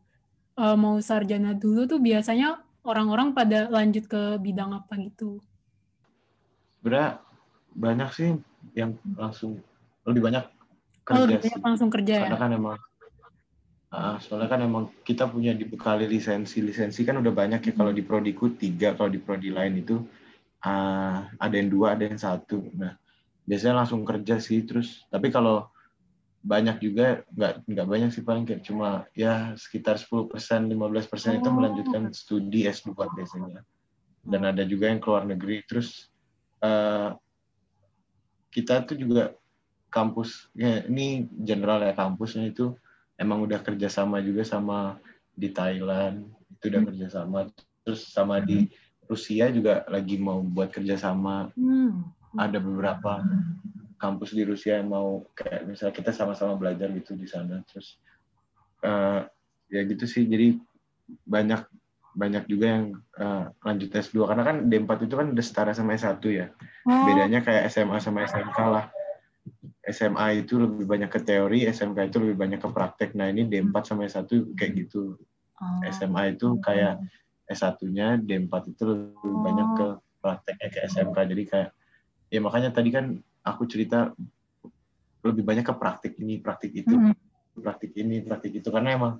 uh, 0.59 0.75
mau 0.75 0.99
sarjana 0.99 1.55
dulu 1.55 1.87
tuh 1.87 2.03
biasanya 2.03 2.59
orang-orang 2.83 3.31
pada 3.31 3.71
lanjut 3.71 4.03
ke 4.11 4.35
bidang 4.43 4.75
apa 4.75 4.99
gitu? 4.99 5.39
Sebenarnya 6.87 7.19
banyak 7.75 8.09
sih 8.15 8.29
yang 8.79 8.95
langsung 9.19 9.59
lebih 10.07 10.23
banyak 10.23 10.47
kerja 11.03 11.35
oh, 11.35 11.43
sih. 11.43 11.51
langsung 11.59 11.91
kerja 11.91 12.23
Karena 12.23 12.39
ya? 12.39 12.43
kan 12.47 12.51
emang 12.55 12.79
Uh, 13.87 14.19
soalnya 14.19 14.51
kan 14.51 14.59
emang 14.59 14.91
kita 15.07 15.31
punya 15.31 15.55
dibekali 15.55 16.11
lisensi. 16.11 16.59
Lisensi 16.59 17.07
kan 17.07 17.23
udah 17.23 17.31
banyak 17.31 17.71
ya. 17.71 17.71
Kalau 17.71 17.95
di 17.95 18.03
prodiku 18.03 18.51
tiga 18.51 18.91
kalau 18.99 19.07
di 19.07 19.15
prodi 19.15 19.47
lain 19.47 19.79
itu 19.79 20.03
uh, 20.67 21.23
ada 21.39 21.55
yang 21.55 21.71
dua 21.71 21.95
ada 21.95 22.03
yang 22.03 22.19
satu. 22.19 22.67
Nah 22.75 22.99
biasanya 23.47 23.79
langsung 23.79 24.03
kerja 24.03 24.43
sih 24.43 24.67
terus. 24.67 25.07
Tapi 25.07 25.31
kalau 25.31 25.71
banyak 26.43 26.83
juga 26.83 27.23
nggak 27.31 27.63
nggak 27.63 27.87
banyak 27.87 28.09
sih 28.11 28.27
paling 28.27 28.43
kayak 28.43 28.67
cuma 28.67 29.07
ya 29.15 29.55
sekitar 29.55 29.95
10 29.95 30.35
persen 30.35 30.67
15 30.67 31.07
persen 31.07 31.39
itu 31.39 31.47
oh. 31.47 31.55
melanjutkan 31.55 32.11
studi 32.11 32.67
S2 32.67 32.91
biasanya. 32.91 33.63
Dan 34.19 34.51
ada 34.51 34.67
juga 34.67 34.91
yang 34.91 34.99
keluar 34.99 35.23
negeri. 35.23 35.63
Terus 35.63 36.11
uh, 36.61 37.17
kita 38.51 38.85
tuh 38.87 38.97
juga 38.97 39.35
kampus 39.87 40.51
ya 40.53 40.83
ini 40.85 41.25
general 41.41 41.81
ya 41.81 41.93
kampusnya 41.95 42.51
itu 42.51 42.75
emang 43.17 43.41
udah 43.43 43.59
kerjasama 43.61 44.21
juga 44.21 44.45
sama 44.45 45.01
di 45.33 45.49
Thailand 45.53 46.37
itu 46.57 46.73
udah 46.73 46.81
hmm. 46.81 46.89
kerjasama. 46.93 47.37
Terus 47.85 48.01
sama 48.09 48.41
di 48.41 48.67
Rusia 49.05 49.47
juga 49.53 49.85
lagi 49.87 50.17
mau 50.17 50.41
buat 50.41 50.73
kerjasama. 50.73 51.53
Hmm. 51.53 52.13
ada 52.37 52.59
beberapa 52.61 53.23
kampus 53.97 54.35
di 54.35 54.45
Rusia 54.45 54.77
yang 54.77 54.93
mau 54.93 55.25
kayak 55.33 55.65
misalnya 55.65 55.95
kita 55.95 56.11
sama-sama 56.13 56.53
belajar 56.53 56.91
gitu 56.93 57.17
di 57.17 57.25
sana. 57.25 57.65
Terus 57.65 57.97
uh, 58.85 59.25
ya 59.71 59.81
gitu 59.87 60.05
sih. 60.05 60.27
Jadi 60.27 60.59
banyak 61.25 61.65
banyak 62.17 62.49
juga 62.49 62.65
yang 62.65 62.85
uh, 63.21 63.53
lanjut 63.61 63.93
S2 63.93 64.25
karena 64.25 64.43
kan 64.43 64.57
D4 64.65 64.89
itu 65.05 65.15
kan 65.15 65.27
udah 65.37 65.45
setara 65.45 65.71
sama 65.77 65.93
S1 65.93 66.17
ya. 66.33 66.49
Oh. 66.89 67.05
Bedanya 67.05 67.45
kayak 67.45 67.69
SMA 67.69 68.01
sama 68.01 68.25
SMK 68.25 68.57
lah. 68.65 68.85
SMA 69.87 70.43
itu 70.43 70.59
lebih 70.59 70.83
banyak 70.89 71.07
ke 71.13 71.21
teori, 71.23 71.69
SMK 71.69 72.11
itu 72.11 72.17
lebih 72.19 72.35
banyak 72.35 72.59
ke 72.59 72.69
praktek. 72.73 73.15
Nah, 73.15 73.29
ini 73.29 73.45
D4 73.47 73.75
sama 73.85 74.09
S1 74.09 74.27
kayak 74.57 74.71
gitu. 74.73 75.15
Oh. 75.61 75.79
SMA 75.93 76.33
itu 76.35 76.57
kayak 76.59 76.99
S1-nya, 77.47 78.19
D4 78.19 78.53
itu 78.73 78.83
lebih 78.83 79.33
oh. 79.37 79.41
banyak 79.45 79.67
ke 79.77 79.87
prakteknya 80.19 80.67
ke 80.73 80.79
SMK. 80.89 81.17
Jadi 81.21 81.43
kayak 81.45 81.69
ya 82.33 82.39
makanya 82.41 82.73
tadi 82.73 82.89
kan 82.91 83.15
aku 83.45 83.69
cerita 83.69 84.11
lebih 85.21 85.45
banyak 85.45 85.63
ke 85.63 85.73
praktik 85.77 86.17
ini, 86.17 86.41
praktik 86.41 86.73
itu, 86.73 86.97
mm 86.97 87.13
-hmm. 87.13 87.61
praktik 87.61 87.93
ini, 87.95 88.25
praktik 88.25 88.57
itu 88.57 88.67
karena 88.73 88.97
emang 88.97 89.13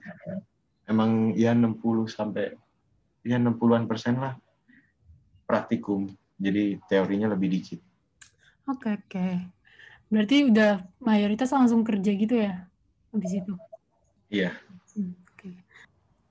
emang 0.87 1.35
ya 1.35 1.51
60 1.55 1.77
sampai 2.07 2.55
ya 3.27 3.35
60-an 3.35 3.83
persen 3.91 4.15
lah 4.15 4.39
praktikum. 5.43 6.07
Jadi 6.39 6.79
teorinya 6.87 7.35
lebih 7.35 7.51
dikit. 7.51 7.79
Oke, 8.71 8.87
okay, 8.87 8.93
oke. 8.95 9.07
Okay. 9.11 9.33
Berarti 10.07 10.35
udah 10.47 10.71
mayoritas 11.03 11.51
langsung 11.51 11.83
kerja 11.83 12.11
gitu 12.15 12.35
ya 12.39 12.63
habis 13.11 13.31
itu? 13.35 13.53
Iya. 14.31 14.55
Hmm, 14.95 15.11
okay. 15.35 15.59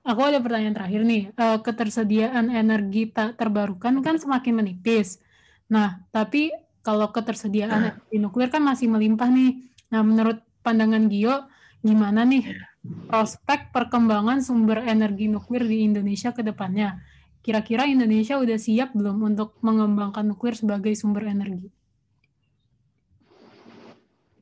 Aku 0.01 0.21
ada 0.25 0.41
pertanyaan 0.41 0.73
terakhir 0.73 1.01
nih. 1.05 1.23
Uh, 1.37 1.61
ketersediaan 1.61 2.49
energi 2.49 3.13
tak 3.13 3.37
terbarukan 3.37 4.01
kan 4.01 4.17
semakin 4.17 4.65
menipis. 4.65 5.21
Nah, 5.69 6.01
tapi 6.09 6.49
kalau 6.81 7.13
ketersediaan 7.13 7.69
nah. 7.69 7.79
energi 7.93 8.17
nuklir 8.17 8.49
kan 8.49 8.65
masih 8.65 8.89
melimpah 8.89 9.29
nih. 9.29 9.61
Nah, 9.93 10.01
menurut 10.01 10.41
pandangan 10.65 11.05
Gio, 11.11 11.45
gimana 11.85 12.25
nih 12.25 12.43
yeah 12.49 12.76
prospek 13.07 13.71
perkembangan 13.71 14.43
sumber 14.43 14.83
energi 14.83 15.31
nuklir 15.31 15.63
di 15.63 15.87
Indonesia 15.87 16.35
ke 16.35 16.43
depannya. 16.43 16.99
Kira-kira 17.39 17.87
Indonesia 17.87 18.35
udah 18.35 18.59
siap 18.59 18.91
belum 18.91 19.23
untuk 19.23 19.55
mengembangkan 19.63 20.27
nuklir 20.27 20.57
sebagai 20.59 20.91
sumber 20.99 21.31
energi? 21.31 21.71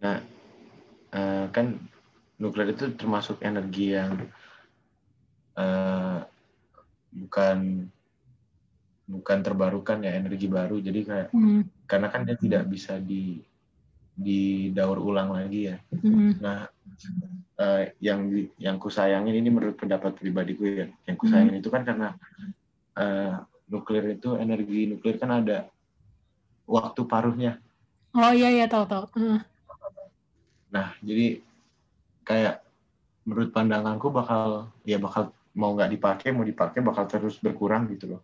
Nah, 0.01 0.17
uh, 1.13 1.45
kan 1.53 1.77
nuklir 2.41 2.73
itu 2.73 2.89
termasuk 2.97 3.45
energi 3.45 3.93
yang 3.93 4.25
uh, 5.53 6.25
bukan 7.13 7.88
bukan 9.05 9.39
terbarukan 9.45 10.01
ya 10.01 10.17
energi 10.17 10.49
baru. 10.49 10.81
Jadi 10.81 10.99
kayak 11.05 11.29
hmm. 11.29 11.86
karena 11.86 12.08
kan 12.10 12.25
dia 12.25 12.38
tidak 12.41 12.65
bisa 12.65 12.97
di 12.97 13.38
didaur 14.15 14.97
ulang 14.97 15.36
lagi 15.36 15.69
ya. 15.69 15.77
Hmm. 15.91 16.34
Nah, 16.39 16.65
uh, 17.60 17.84
yang 18.04 18.28
yang 18.60 18.76
ku 18.80 18.91
sayangin 18.91 19.36
ini 19.36 19.50
menurut 19.52 19.76
pendapat 19.80 20.15
pribadiku 20.15 20.63
ya 20.68 20.88
yang 21.08 21.15
ku 21.15 21.26
sayangin 21.28 21.60
hmm. 21.60 21.62
itu 21.63 21.70
kan 21.72 21.82
karena 21.88 22.10
uh, 23.00 23.44
nuklir 23.72 24.15
itu 24.15 24.36
energi 24.38 24.91
nuklir 24.91 25.15
kan 25.18 25.41
ada 25.44 25.68
waktu 26.68 27.02
paruhnya 27.08 27.60
oh 28.15 28.34
iya 28.34 28.52
iya 28.52 28.65
tahu 28.68 28.86
tahu 28.88 29.06
uh. 29.20 29.41
nah 30.72 30.94
jadi 31.00 31.39
kayak 32.26 32.65
menurut 33.26 33.50
pandanganku 33.54 34.13
bakal 34.13 34.70
ya 34.86 35.02
bakal 35.02 35.34
mau 35.56 35.74
nggak 35.74 35.91
dipakai 35.98 36.30
mau 36.36 36.46
dipakai 36.46 36.84
bakal 36.84 37.08
terus 37.08 37.39
berkurang 37.39 37.88
gitu 37.89 38.18
loh 38.18 38.22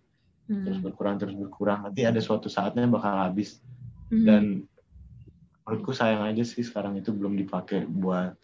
hmm. 0.51 0.65
terus 0.67 0.79
berkurang 0.83 1.15
terus 1.17 1.33
berkurang 1.33 1.87
nanti 1.87 2.03
ada 2.03 2.19
suatu 2.19 2.51
saatnya 2.51 2.85
bakal 2.85 3.15
habis 3.15 3.63
hmm. 4.11 4.25
dan 4.27 4.43
menurutku 5.63 5.95
sayang 5.95 6.27
aja 6.27 6.43
sih 6.43 6.65
sekarang 6.65 6.99
itu 6.99 7.15
belum 7.15 7.37
dipakai 7.39 7.87
buat 7.87 8.35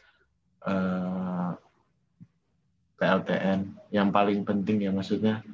uh, 0.65 0.71
eh, 0.71 1.51
PLTN 2.97 3.59
yang 3.93 4.09
paling 4.09 4.41
penting 4.41 4.81
ya 4.81 4.89
maksudnya 4.89 5.45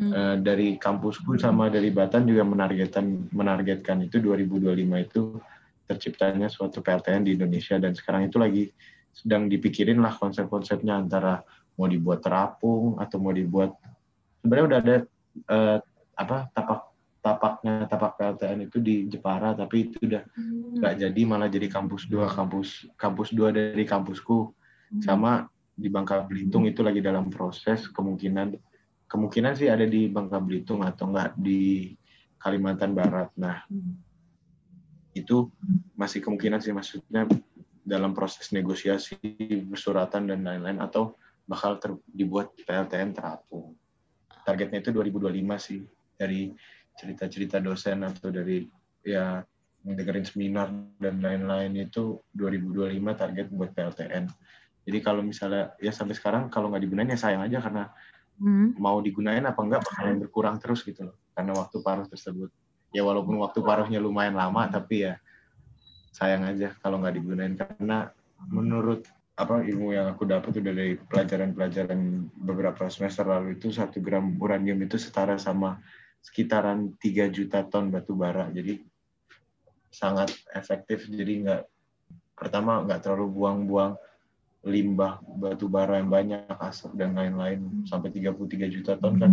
hmm. 0.00 0.10
uh, 0.10 0.36
dari 0.42 0.74
kampusku 0.80 1.38
sama 1.38 1.70
dari 1.70 1.94
Batan 1.94 2.26
juga 2.26 2.42
menargetkan 2.42 3.30
menargetkan 3.30 4.02
itu 4.02 4.18
2025 4.18 5.06
itu 5.06 5.22
terciptanya 5.86 6.50
suatu 6.50 6.82
PLTN 6.82 7.26
di 7.26 7.38
Indonesia 7.38 7.78
dan 7.78 7.94
sekarang 7.94 8.30
itu 8.30 8.38
lagi 8.38 8.64
sedang 9.10 9.50
dipikirin 9.50 9.98
lah 9.98 10.14
konsep-konsepnya 10.14 10.98
antara 10.98 11.42
mau 11.74 11.90
dibuat 11.90 12.22
terapung 12.22 12.98
atau 12.98 13.18
mau 13.18 13.34
dibuat 13.34 13.74
sebenarnya 14.42 14.66
udah 14.66 14.78
ada 14.78 14.96
uh, 15.50 15.78
apa 16.14 16.36
tapak 16.54 16.89
tapaknya 17.20 17.84
tapak 17.84 18.16
PLTN 18.16 18.64
itu 18.64 18.80
di 18.80 19.04
Jepara 19.04 19.52
tapi 19.52 19.88
itu 19.88 20.00
udah 20.08 20.24
hmm. 20.24 20.80
nggak 20.80 20.92
hmm. 20.96 21.02
jadi 21.04 21.20
malah 21.28 21.48
jadi 21.52 21.68
kampus 21.68 22.08
dua 22.08 22.26
kampus 22.32 22.88
kampus 22.96 23.28
dua 23.36 23.52
dari 23.52 23.84
kampusku 23.84 24.48
hmm. 24.48 25.04
sama 25.04 25.44
di 25.76 25.88
Bangka 25.92 26.24
Belitung 26.24 26.64
itu 26.64 26.80
lagi 26.80 27.04
dalam 27.04 27.28
proses 27.28 27.88
kemungkinan 27.92 28.56
kemungkinan 29.04 29.52
sih 29.52 29.68
ada 29.68 29.84
di 29.84 30.08
Bangka 30.08 30.40
Belitung 30.40 30.80
atau 30.80 31.12
enggak 31.12 31.36
di 31.36 31.92
Kalimantan 32.40 32.96
Barat 32.96 33.28
nah 33.36 33.68
hmm. 33.68 34.00
itu 35.12 35.52
masih 35.92 36.24
kemungkinan 36.24 36.64
sih 36.64 36.72
maksudnya 36.72 37.28
dalam 37.84 38.16
proses 38.16 38.48
negosiasi 38.52 39.20
bersuratan 39.68 40.32
dan 40.32 40.40
lain-lain 40.40 40.80
atau 40.80 41.20
bakal 41.44 41.76
ter, 41.76 41.92
dibuat 42.08 42.52
PLTN 42.64 43.12
terapung 43.12 43.76
targetnya 44.44 44.80
itu 44.80 44.90
2025 44.96 45.36
sih 45.60 45.80
dari 46.16 46.52
cerita-cerita 47.00 47.56
dosen 47.64 48.04
atau 48.04 48.28
dari 48.28 48.68
ya 49.00 49.40
dengerin 49.80 50.28
seminar 50.28 50.68
dan 51.00 51.24
lain-lain 51.24 51.72
itu 51.88 52.20
2025 52.36 53.00
target 53.16 53.46
buat 53.48 53.72
PLTN. 53.72 54.28
Jadi 54.84 54.98
kalau 55.00 55.24
misalnya 55.24 55.72
ya 55.80 55.88
sampai 55.88 56.12
sekarang 56.12 56.52
kalau 56.52 56.68
nggak 56.68 56.84
digunain 56.84 57.08
ya 57.08 57.16
sayang 57.16 57.40
aja 57.48 57.64
karena 57.64 57.88
hmm. 58.36 58.76
mau 58.76 59.00
digunain 59.00 59.40
apa 59.40 59.60
enggak 59.64 59.80
bakalan 59.88 60.20
berkurang 60.20 60.56
terus 60.60 60.84
gitu 60.84 61.08
loh 61.08 61.16
karena 61.32 61.56
waktu 61.56 61.80
paruh 61.80 62.04
tersebut. 62.04 62.52
Ya 62.92 63.00
walaupun 63.06 63.40
waktu 63.40 63.64
paruhnya 63.64 64.02
lumayan 64.02 64.36
lama 64.36 64.68
tapi 64.68 65.08
ya 65.08 65.16
sayang 66.12 66.44
aja 66.44 66.76
kalau 66.84 67.00
nggak 67.00 67.16
digunain 67.16 67.54
karena 67.56 68.12
menurut 68.50 69.08
apa 69.40 69.64
ilmu 69.64 69.96
yang 69.96 70.12
aku 70.12 70.28
dapat 70.28 70.60
udah 70.60 70.74
dari 70.76 71.00
pelajaran-pelajaran 71.00 72.28
beberapa 72.36 72.84
semester 72.92 73.24
lalu 73.24 73.56
itu 73.56 73.72
satu 73.72 73.96
gram 74.04 74.36
uranium 74.36 74.76
itu 74.84 75.00
setara 75.00 75.40
sama 75.40 75.80
sekitaran 76.20 76.94
3 77.00 77.32
juta 77.32 77.64
ton 77.66 77.88
batu 77.88 78.12
bara. 78.14 78.48
Jadi 78.52 78.80
sangat 79.90 80.30
efektif. 80.54 81.08
Jadi 81.08 81.48
nggak 81.48 81.62
pertama 82.36 82.84
nggak 82.86 83.00
terlalu 83.04 83.26
buang-buang 83.34 83.92
limbah 84.60 85.24
batu 85.40 85.72
bara 85.72 85.98
yang 85.98 86.12
banyak 86.12 86.44
asap 86.60 86.94
dan 86.96 87.16
lain-lain. 87.16 87.84
Sampai 87.88 88.12
33 88.12 88.68
juta 88.68 88.92
ton 89.00 89.16
kan 89.16 89.32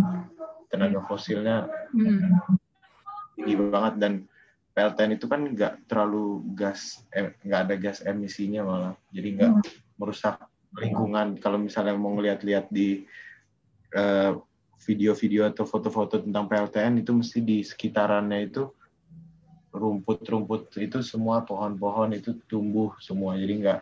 tenaga 0.72 1.04
fosilnya 1.04 1.68
tinggi 3.36 3.54
banget. 3.56 3.94
Dan 4.00 4.12
PLTN 4.72 5.12
itu 5.18 5.26
kan 5.26 5.42
nggak 5.42 5.90
terlalu 5.90 6.42
gas 6.54 7.02
eh, 7.12 7.34
nggak 7.44 7.60
ada 7.68 7.74
gas 7.76 8.00
emisinya 8.00 8.64
malah. 8.64 8.94
Jadi 9.12 9.28
nggak 9.36 9.52
merusak 10.00 10.40
lingkungan. 10.76 11.36
Kalau 11.40 11.60
misalnya 11.60 11.96
mau 11.96 12.14
ngeliat-liat 12.16 12.68
di 12.72 13.04
uh, 13.96 14.36
video-video 14.78 15.50
atau 15.50 15.66
foto-foto 15.66 16.22
tentang 16.22 16.46
PLTN 16.46 17.02
itu 17.02 17.10
mesti 17.10 17.42
di 17.42 17.66
sekitarannya 17.66 18.38
itu 18.46 18.70
rumput-rumput 19.74 20.74
itu 20.80 21.04
semua 21.04 21.44
pohon-pohon 21.44 22.16
itu 22.16 22.38
tumbuh 22.46 22.94
semua. 23.02 23.36
Jadi 23.36 23.64
nggak 23.66 23.80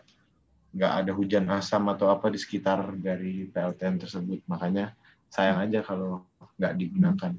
nggak 0.77 0.93
ada 0.93 1.13
hujan 1.15 1.47
asam 1.53 1.89
atau 1.89 2.11
apa 2.13 2.29
di 2.33 2.39
sekitar 2.41 2.97
dari 2.99 3.49
PLTN 3.49 4.03
tersebut. 4.03 4.43
Makanya 4.51 4.97
sayang 5.31 5.69
aja 5.69 5.85
kalau 5.85 6.27
nggak 6.59 6.75
digunakan. 6.75 7.33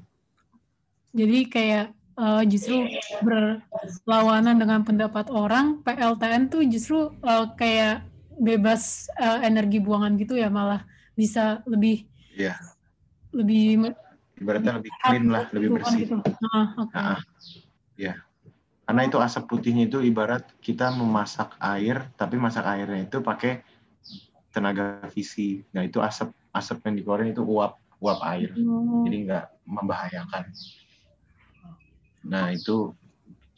Jadi 1.12 1.38
kayak 1.50 1.86
uh, 2.16 2.42
justru 2.46 2.88
berlawanan 3.20 4.56
dengan 4.56 4.80
pendapat 4.86 5.28
orang 5.34 5.82
PLTN 5.82 6.48
tuh 6.48 6.62
justru 6.64 7.10
uh, 7.26 7.52
kayak 7.58 8.06
bebas 8.38 9.10
uh, 9.18 9.42
energi 9.42 9.82
buangan 9.82 10.14
gitu 10.14 10.38
ya 10.38 10.46
malah 10.46 10.86
bisa 11.18 11.58
lebih 11.66 12.06
yeah 12.38 12.54
lebih 13.32 13.92
ibaratnya 14.38 14.72
lebih 14.78 14.92
clean 15.02 15.26
lah, 15.28 15.44
lebih 15.50 15.68
bersih. 15.78 16.06
Gitu. 16.06 16.16
Ah, 16.54 16.66
okay. 16.78 16.94
nah, 16.94 17.20
ya. 17.98 18.14
Karena 18.88 19.02
itu 19.04 19.18
asap 19.20 19.44
putihnya 19.52 19.84
itu 19.84 20.00
ibarat 20.00 20.48
kita 20.64 20.88
memasak 20.94 21.58
air, 21.60 22.08
tapi 22.16 22.40
masak 22.40 22.64
airnya 22.64 23.04
itu 23.04 23.20
pakai 23.20 23.60
tenaga 24.48 25.04
visi. 25.12 25.60
Nah 25.76 25.84
itu 25.84 26.00
asap 26.00 26.32
asap 26.56 26.88
yang 26.88 26.94
dikeluarin 26.96 27.36
itu 27.36 27.44
uap 27.44 27.76
uap 27.98 28.20
air, 28.32 28.54
oh. 28.56 29.04
jadi 29.04 29.16
nggak 29.28 29.46
membahayakan. 29.68 30.44
Nah 32.24 32.54
itu 32.54 32.96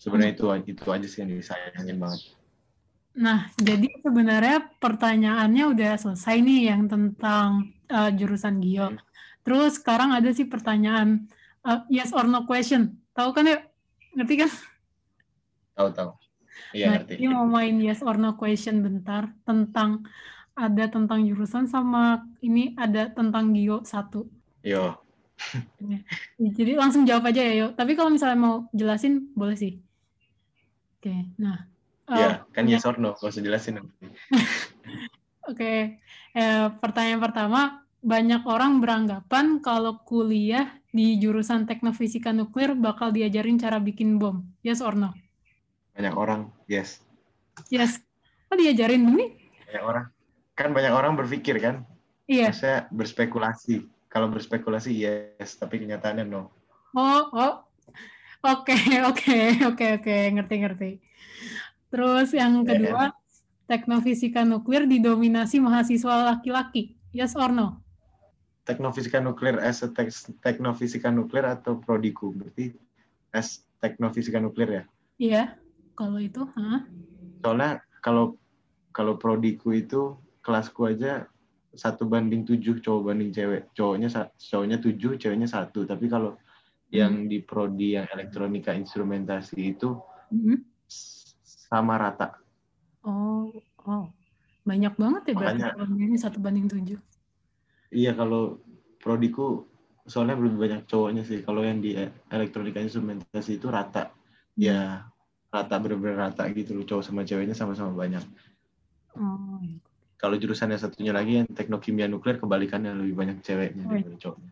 sebenarnya 0.01 0.33
itu 0.35 0.45
itu 0.75 0.89
aja 0.91 1.07
sih 1.07 1.23
yang 1.23 1.31
disayangin 1.31 2.01
banget 2.01 2.41
Nah, 3.11 3.51
jadi 3.59 3.91
sebenarnya 4.07 4.71
pertanyaannya 4.79 5.65
udah 5.75 5.93
selesai 5.99 6.37
nih 6.47 6.71
yang 6.71 6.87
tentang 6.87 7.75
uh, 7.91 8.11
jurusan 8.15 8.63
Gio. 8.63 8.95
Hmm. 8.95 9.03
Terus 9.47 9.81
sekarang 9.81 10.13
ada 10.13 10.31
sih 10.31 10.47
pertanyaan 10.47 11.27
uh, 11.65 11.85
yes 11.89 12.13
or 12.13 12.29
no 12.29 12.45
question. 12.45 13.01
Tahu 13.17 13.31
kan 13.33 13.49
ya? 13.49 13.59
Ngerti 14.17 14.35
kan? 14.47 14.51
Tahu 15.77 15.89
tahu. 15.97 16.11
Iya 16.77 16.85
nah, 16.87 16.93
ngerti. 17.01 17.15
Ini 17.19 17.29
mau 17.33 17.47
main 17.49 17.77
yes 17.81 18.05
or 18.05 18.17
no 18.21 18.37
question 18.37 18.85
bentar 18.85 19.33
tentang 19.49 20.05
ada 20.53 20.85
tentang 20.93 21.25
jurusan 21.25 21.65
sama 21.65 22.27
ini 22.45 22.77
ada 22.77 23.09
tentang 23.09 23.57
Gio 23.57 23.81
satu. 23.87 24.29
Yo. 24.61 25.01
Jadi 26.37 26.77
langsung 26.77 27.09
jawab 27.09 27.33
aja 27.33 27.41
ya, 27.41 27.55
yo. 27.57 27.67
Tapi 27.73 27.97
kalau 27.97 28.13
misalnya 28.13 28.37
mau 28.37 28.69
jelasin 28.77 29.33
boleh 29.33 29.57
sih. 29.57 29.81
Oke, 31.01 31.33
nah 31.41 31.71
Iya, 32.11 32.43
kan 32.51 32.67
yes 32.67 32.83
or 32.83 32.99
no, 32.99 33.15
gak 33.15 33.31
usah 33.31 33.43
jelasin. 33.43 33.79
Oke, 33.79 33.95
okay. 35.47 35.79
eh, 36.35 36.67
pertanyaan 36.83 37.23
pertama, 37.23 37.87
banyak 38.01 38.43
orang 38.49 38.81
beranggapan 38.81 39.61
kalau 39.61 40.01
kuliah 40.09 40.73
di 40.91 41.21
jurusan 41.21 41.69
teknofisika 41.69 42.33
nuklir 42.33 42.73
bakal 42.75 43.13
diajarin 43.13 43.61
cara 43.61 43.77
bikin 43.79 44.17
bom. 44.17 44.43
Yes 44.65 44.81
or 44.81 44.97
no? 44.97 45.13
Banyak 45.95 46.15
orang, 46.17 46.51
yes. 46.65 47.05
Yes. 47.69 48.01
Oh 48.49 48.57
diajarin 48.57 49.05
ini? 49.05 49.37
Banyak 49.69 49.85
orang. 49.85 50.07
Kan 50.57 50.73
banyak 50.73 50.93
orang 50.93 51.13
berpikir 51.15 51.61
kan? 51.61 51.85
Iya. 52.25 52.51
Saya 52.57 52.79
berspekulasi. 52.91 53.87
Kalau 54.11 54.27
berspekulasi 54.33 54.91
yes, 54.91 55.61
tapi 55.61 55.79
kenyataannya 55.79 56.25
no. 56.27 56.51
Oh, 56.97 57.31
oh. 57.31 57.55
Oke, 58.41 58.73
okay, 58.73 58.99
oke, 59.11 59.21
okay, 59.21 59.45
oke, 59.69 59.77
okay, 59.77 59.91
oke, 60.01 60.17
ngerti, 60.41 60.55
ngerti. 60.65 60.91
Terus 61.93 62.33
yang 62.33 62.65
kedua, 62.65 63.13
teknofisika 63.69 64.49
nuklir 64.49 64.89
didominasi 64.89 65.61
mahasiswa 65.61 66.35
laki-laki. 66.35 66.97
Yes 67.13 67.37
or 67.37 67.53
no? 67.53 67.85
Teknofisika 68.71 69.19
nuklir 69.19 69.59
as 69.59 69.83
a 69.83 69.91
teknofisika 70.39 71.11
nuklir 71.11 71.43
atau 71.43 71.83
prodiku? 71.83 72.31
Berarti 72.31 72.71
as 73.35 73.67
teknofisika 73.83 74.39
nuklir 74.39 74.71
ya? 74.71 74.85
Iya, 75.19 75.43
kalau 75.99 76.23
itu, 76.23 76.47
huh? 76.47 76.87
Soalnya 77.43 77.83
kalau 77.99 78.39
kalau 78.95 79.19
prodiku 79.19 79.75
itu 79.75 80.15
kelasku 80.47 80.87
aja 80.87 81.27
satu 81.75 82.07
banding 82.07 82.47
tujuh 82.47 82.83
cowok 82.83 83.15
banding 83.15 83.31
cewek 83.31 83.71
cowoknya 83.79 84.11
cowoknya 84.35 84.83
tujuh 84.83 85.15
ceweknya 85.15 85.47
satu 85.47 85.87
tapi 85.87 86.11
kalau 86.11 86.35
hmm. 86.35 86.91
yang 86.91 87.31
di 87.31 87.39
prodi 87.39 87.95
yang 87.95 88.11
elektronika 88.11 88.75
instrumentasi 88.75 89.79
itu 89.79 89.95
hmm 90.35 90.67
sama 91.71 91.95
rata. 91.95 92.35
Oh, 93.07 93.55
oh. 93.87 94.11
Banyak 94.67 94.95
banget 94.99 95.23
ya 95.33 95.35
berarti 95.39 95.63
kalau 95.63 95.87
ini 95.95 96.19
satu 96.19 96.43
banding 96.43 96.67
tujuh. 96.67 96.99
Iya, 97.91 98.15
kalau 98.15 98.63
prodiku 99.03 99.67
soalnya 100.07 100.39
lebih 100.39 100.59
banyak 100.59 100.81
cowoknya 100.87 101.23
sih. 101.27 101.43
Kalau 101.43 101.63
yang 101.63 101.83
di 101.83 101.99
elektronika 102.31 102.79
instrumentasi 102.79 103.59
itu 103.59 103.67
rata. 103.71 104.11
Hmm. 104.11 104.59
Ya, 104.59 105.11
rata 105.51 105.75
bener-bener 105.83 106.19
rata 106.19 106.47
gitu 106.55 106.79
loh. 106.79 106.87
Cowok 106.87 107.05
sama 107.05 107.27
ceweknya 107.27 107.55
sama-sama 107.55 107.95
banyak. 107.95 108.23
Oh, 109.19 109.59
iya. 109.63 109.83
Kalau 110.21 110.37
jurusannya 110.37 110.77
satunya 110.77 111.17
lagi 111.17 111.41
yang 111.41 111.49
teknokimia 111.49 112.05
nuklir 112.05 112.37
kebalikannya 112.37 112.93
lebih 112.93 113.17
banyak 113.17 113.37
ceweknya 113.41 113.89
oh, 113.89 113.91
daripada 113.91 114.17
cowoknya. 114.21 114.51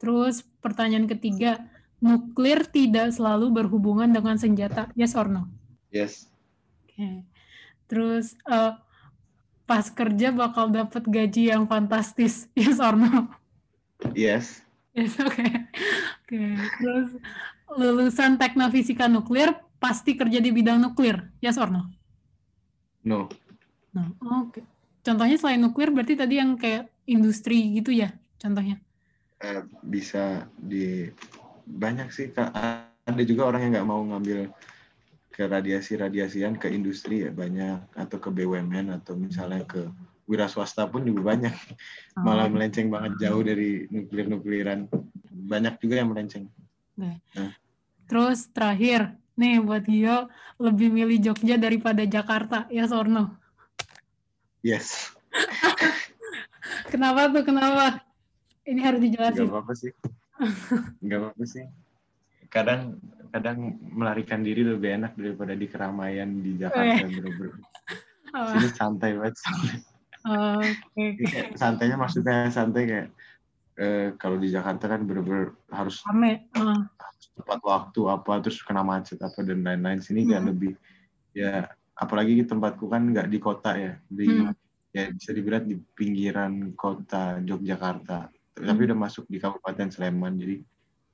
Terus 0.00 0.36
pertanyaan 0.64 1.04
ketiga, 1.04 1.68
nuklir 2.00 2.64
tidak 2.64 3.12
selalu 3.12 3.52
berhubungan 3.52 4.08
dengan 4.08 4.40
senjata. 4.40 4.88
Yes 4.96 5.12
or 5.12 5.28
no? 5.28 5.52
Yes. 5.92 6.32
Oke. 6.88 6.96
Okay. 6.96 7.16
Terus 7.86 8.40
uh, 8.48 8.80
pas 9.66 9.90
kerja 9.90 10.30
bakal 10.30 10.70
dapat 10.70 11.02
gaji 11.04 11.52
yang 11.52 11.66
fantastis. 11.66 12.46
Yes 12.58 12.78
or 12.78 12.94
no? 12.94 13.28
Yes. 14.14 14.62
Yes, 14.94 15.18
oke. 15.20 15.34
Okay. 15.34 15.50
Oke. 16.24 16.38
Okay. 16.38 16.50
Terus 16.80 17.08
lulusan 17.76 18.38
teknofisika 18.40 19.10
nuklir 19.10 19.52
pasti 19.82 20.16
kerja 20.16 20.38
di 20.40 20.54
bidang 20.54 20.80
nuklir. 20.80 21.34
Yes 21.42 21.58
or 21.60 21.68
no? 21.68 21.90
No. 23.04 23.28
No. 23.92 24.14
Oke. 24.46 24.62
Okay. 24.62 24.64
Contohnya 25.04 25.36
selain 25.38 25.62
nuklir 25.62 25.94
berarti 25.94 26.18
tadi 26.18 26.40
yang 26.40 26.58
kayak 26.58 26.90
industri 27.06 27.78
gitu 27.78 27.94
ya 27.94 28.10
contohnya? 28.42 28.82
Uh, 29.38 29.62
bisa 29.84 30.50
di 30.58 31.10
banyak 31.66 32.08
sih 32.10 32.30
kak. 32.34 32.50
Ada 33.06 33.22
juga 33.22 33.46
orang 33.46 33.68
yang 33.68 33.72
nggak 33.78 33.88
mau 33.88 34.02
ngambil 34.02 34.50
ke 35.36 35.44
radiasi-radiasian 35.44 36.56
ke 36.56 36.72
industri 36.72 37.28
ya 37.28 37.30
banyak 37.30 37.92
atau 37.92 38.16
ke 38.16 38.32
BUMN 38.32 38.88
atau 38.88 39.20
misalnya 39.20 39.68
ke 39.68 39.84
wira 40.24 40.48
swasta 40.48 40.88
pun 40.88 41.04
juga 41.04 41.36
banyak 41.36 41.52
oh. 41.52 42.24
malah 42.24 42.48
melenceng 42.48 42.88
banget 42.88 43.28
jauh 43.28 43.44
dari 43.44 43.84
nuklir 43.92 44.32
nukliran 44.32 44.88
banyak 45.28 45.76
juga 45.76 46.00
yang 46.00 46.08
melenceng. 46.08 46.48
Nah. 46.96 47.20
Terus 48.08 48.48
terakhir 48.48 49.12
nih 49.36 49.60
buat 49.60 49.84
Gio 49.84 50.32
lebih 50.56 50.88
milih 50.88 51.20
Jogja 51.20 51.60
daripada 51.60 52.00
Jakarta 52.08 52.64
ya 52.72 52.88
Sorno? 52.88 53.36
Yes. 54.64 55.12
kenapa 56.92 57.28
tuh 57.28 57.44
kenapa? 57.44 58.00
Ini 58.64 58.80
harus 58.80 59.04
dijelasin. 59.04 59.46
Gak 59.46 59.52
apa-apa 59.52 59.72
sih. 59.76 59.92
Gak 61.04 61.18
apa-apa 61.20 61.44
sih. 61.44 61.64
Kadang 62.48 62.96
kadang 63.30 63.78
melarikan 63.92 64.40
diri 64.42 64.62
lebih 64.66 65.02
enak 65.02 65.12
daripada 65.14 65.52
di 65.54 65.66
keramaian 65.66 66.30
di 66.40 66.58
Jakarta 66.58 67.04
oh, 67.04 67.10
bener-bener. 67.10 67.54
Oh. 68.36 68.52
Sini 68.52 68.68
santai 68.68 69.16
banget. 69.16 69.32
Oh, 70.28 70.60
okay. 70.60 71.56
Santainya 71.56 71.96
maksudnya 71.96 72.52
santai 72.52 72.84
kayak 72.84 73.08
eh, 73.80 74.08
kalau 74.16 74.36
di 74.36 74.52
Jakarta 74.52 74.92
kan 74.92 75.04
bener-bener 75.04 75.56
harus 75.70 76.02
Rame. 76.04 76.48
Uh. 76.56 76.84
tepat 77.36 77.60
waktu 77.64 78.00
apa 78.08 78.32
terus 78.40 78.60
kena 78.64 78.80
macet 78.80 79.20
apa 79.20 79.40
dan 79.44 79.60
lain-lain 79.60 80.00
sini 80.00 80.24
hmm. 80.24 80.28
kayak 80.32 80.44
lebih 80.48 80.72
ya 81.36 81.68
apalagi 81.96 82.44
tempatku 82.44 82.88
kan 82.88 83.08
nggak 83.12 83.28
di 83.28 83.38
kota 83.40 83.76
ya 83.76 83.92
di 84.08 84.24
hmm. 84.24 84.52
ya 84.96 85.12
bisa 85.12 85.30
dibilang 85.36 85.64
di 85.68 85.76
pinggiran 85.96 86.72
kota 86.72 87.40
Yogyakarta 87.44 88.32
tapi 88.56 88.80
hmm. 88.80 88.88
udah 88.88 88.98
masuk 88.98 89.28
di 89.28 89.36
Kabupaten 89.36 89.92
Sleman 89.92 90.40
jadi 90.40 90.64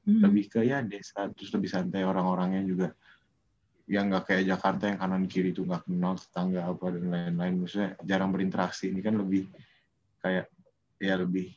hmm. 0.07 0.21
lebih 0.23 0.45
ke 0.51 0.61
ya 0.67 0.83
desa 0.83 1.31
terus 1.33 1.51
lebih 1.55 1.71
santai 1.71 2.03
orang-orangnya 2.03 2.63
juga 2.67 2.89
yang 3.91 4.09
nggak 4.09 4.25
kayak 4.31 4.45
Jakarta 4.47 4.89
yang 4.89 4.99
kanan 4.99 5.25
kiri 5.27 5.51
itu 5.51 5.67
nggak 5.67 5.85
kenal 5.85 6.15
tetangga 6.15 6.71
apa 6.71 6.87
dan 6.95 7.05
lain-lain 7.11 7.55
maksudnya 7.67 7.91
jarang 8.07 8.31
berinteraksi 8.31 8.95
ini 8.95 9.03
kan 9.03 9.19
lebih 9.19 9.51
kayak 10.23 10.47
ya 11.03 11.15
lebih 11.19 11.51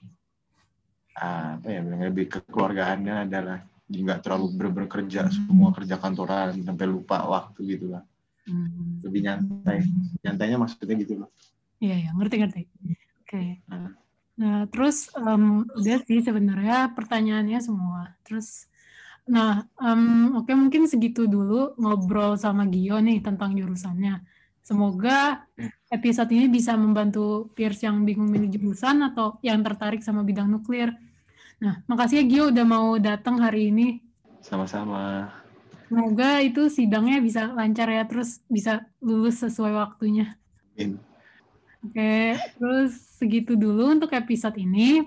apa 1.16 1.68
ya 1.70 1.80
lebih 1.86 2.26
kekeluargaannya 2.28 3.30
adalah 3.30 3.64
nggak 3.88 4.20
terlalu 4.26 4.48
ber 4.58 4.68
bekerja 4.74 5.30
hmm. 5.30 5.34
semua 5.48 5.70
kerja 5.72 5.96
kantoran 6.02 6.58
sampai 6.66 6.86
lupa 6.90 7.24
waktu 7.30 7.78
gitu 7.78 7.94
lah 7.94 8.04
hmm. 8.50 9.06
lebih 9.06 9.22
nyantai 9.24 9.86
nyantainya 10.26 10.58
maksudnya 10.58 10.96
gitu 10.98 11.22
loh 11.24 11.30
iya 11.78 12.10
ya 12.10 12.12
ngerti 12.18 12.36
ngerti 12.42 12.62
oke 12.66 13.30
okay. 13.30 13.62
nah. 13.70 13.94
Nah, 14.36 14.68
terus 14.68 15.08
um, 15.16 15.64
udah 15.80 15.98
sih 16.04 16.20
sebenarnya 16.20 16.92
pertanyaannya 16.92 17.60
semua. 17.64 18.16
Terus, 18.28 18.68
nah, 19.24 19.64
um, 19.80 20.36
oke 20.44 20.52
okay, 20.52 20.56
mungkin 20.60 20.84
segitu 20.92 21.24
dulu 21.26 21.76
ngobrol 21.80 22.36
sama 22.36 22.68
Gio 22.68 23.00
nih 23.00 23.24
tentang 23.24 23.56
jurusannya. 23.56 24.20
Semoga 24.66 25.46
episode 25.88 26.34
ini 26.34 26.50
bisa 26.50 26.74
membantu 26.76 27.54
peers 27.54 27.80
yang 27.86 28.02
bingung 28.04 28.28
milih 28.28 28.50
jurusan 28.50 29.06
atau 29.08 29.40
yang 29.40 29.62
tertarik 29.64 30.04
sama 30.04 30.26
bidang 30.26 30.52
nuklir. 30.52 30.92
Nah, 31.64 31.80
makasih 31.88 32.20
ya 32.20 32.24
Gio 32.28 32.44
udah 32.52 32.66
mau 32.68 33.00
datang 33.00 33.40
hari 33.40 33.72
ini. 33.72 34.04
Sama-sama. 34.44 35.32
Semoga 35.86 36.42
itu 36.42 36.68
sidangnya 36.68 37.22
bisa 37.22 37.54
lancar 37.54 37.88
ya, 37.88 38.04
terus 38.10 38.42
bisa 38.52 38.90
lulus 39.00 39.40
sesuai 39.40 39.74
waktunya. 39.78 40.36
Amin. 40.76 41.15
Oke, 41.86 42.34
terus 42.58 42.98
segitu 43.22 43.54
dulu 43.54 43.94
untuk 43.94 44.10
episode 44.18 44.58
ini. 44.58 45.06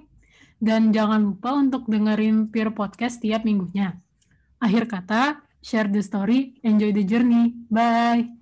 Dan 0.58 0.90
jangan 0.90 1.22
lupa 1.22 1.54
untuk 1.54 1.86
dengerin 1.86 2.50
Peer 2.50 2.74
Podcast 2.74 3.22
tiap 3.22 3.46
minggunya. 3.46 3.94
Akhir 4.58 4.90
kata, 4.90 5.42
share 5.62 5.86
the 5.86 6.02
story, 6.02 6.58
enjoy 6.66 6.90
the 6.90 7.06
journey. 7.06 7.54
Bye! 7.70 8.37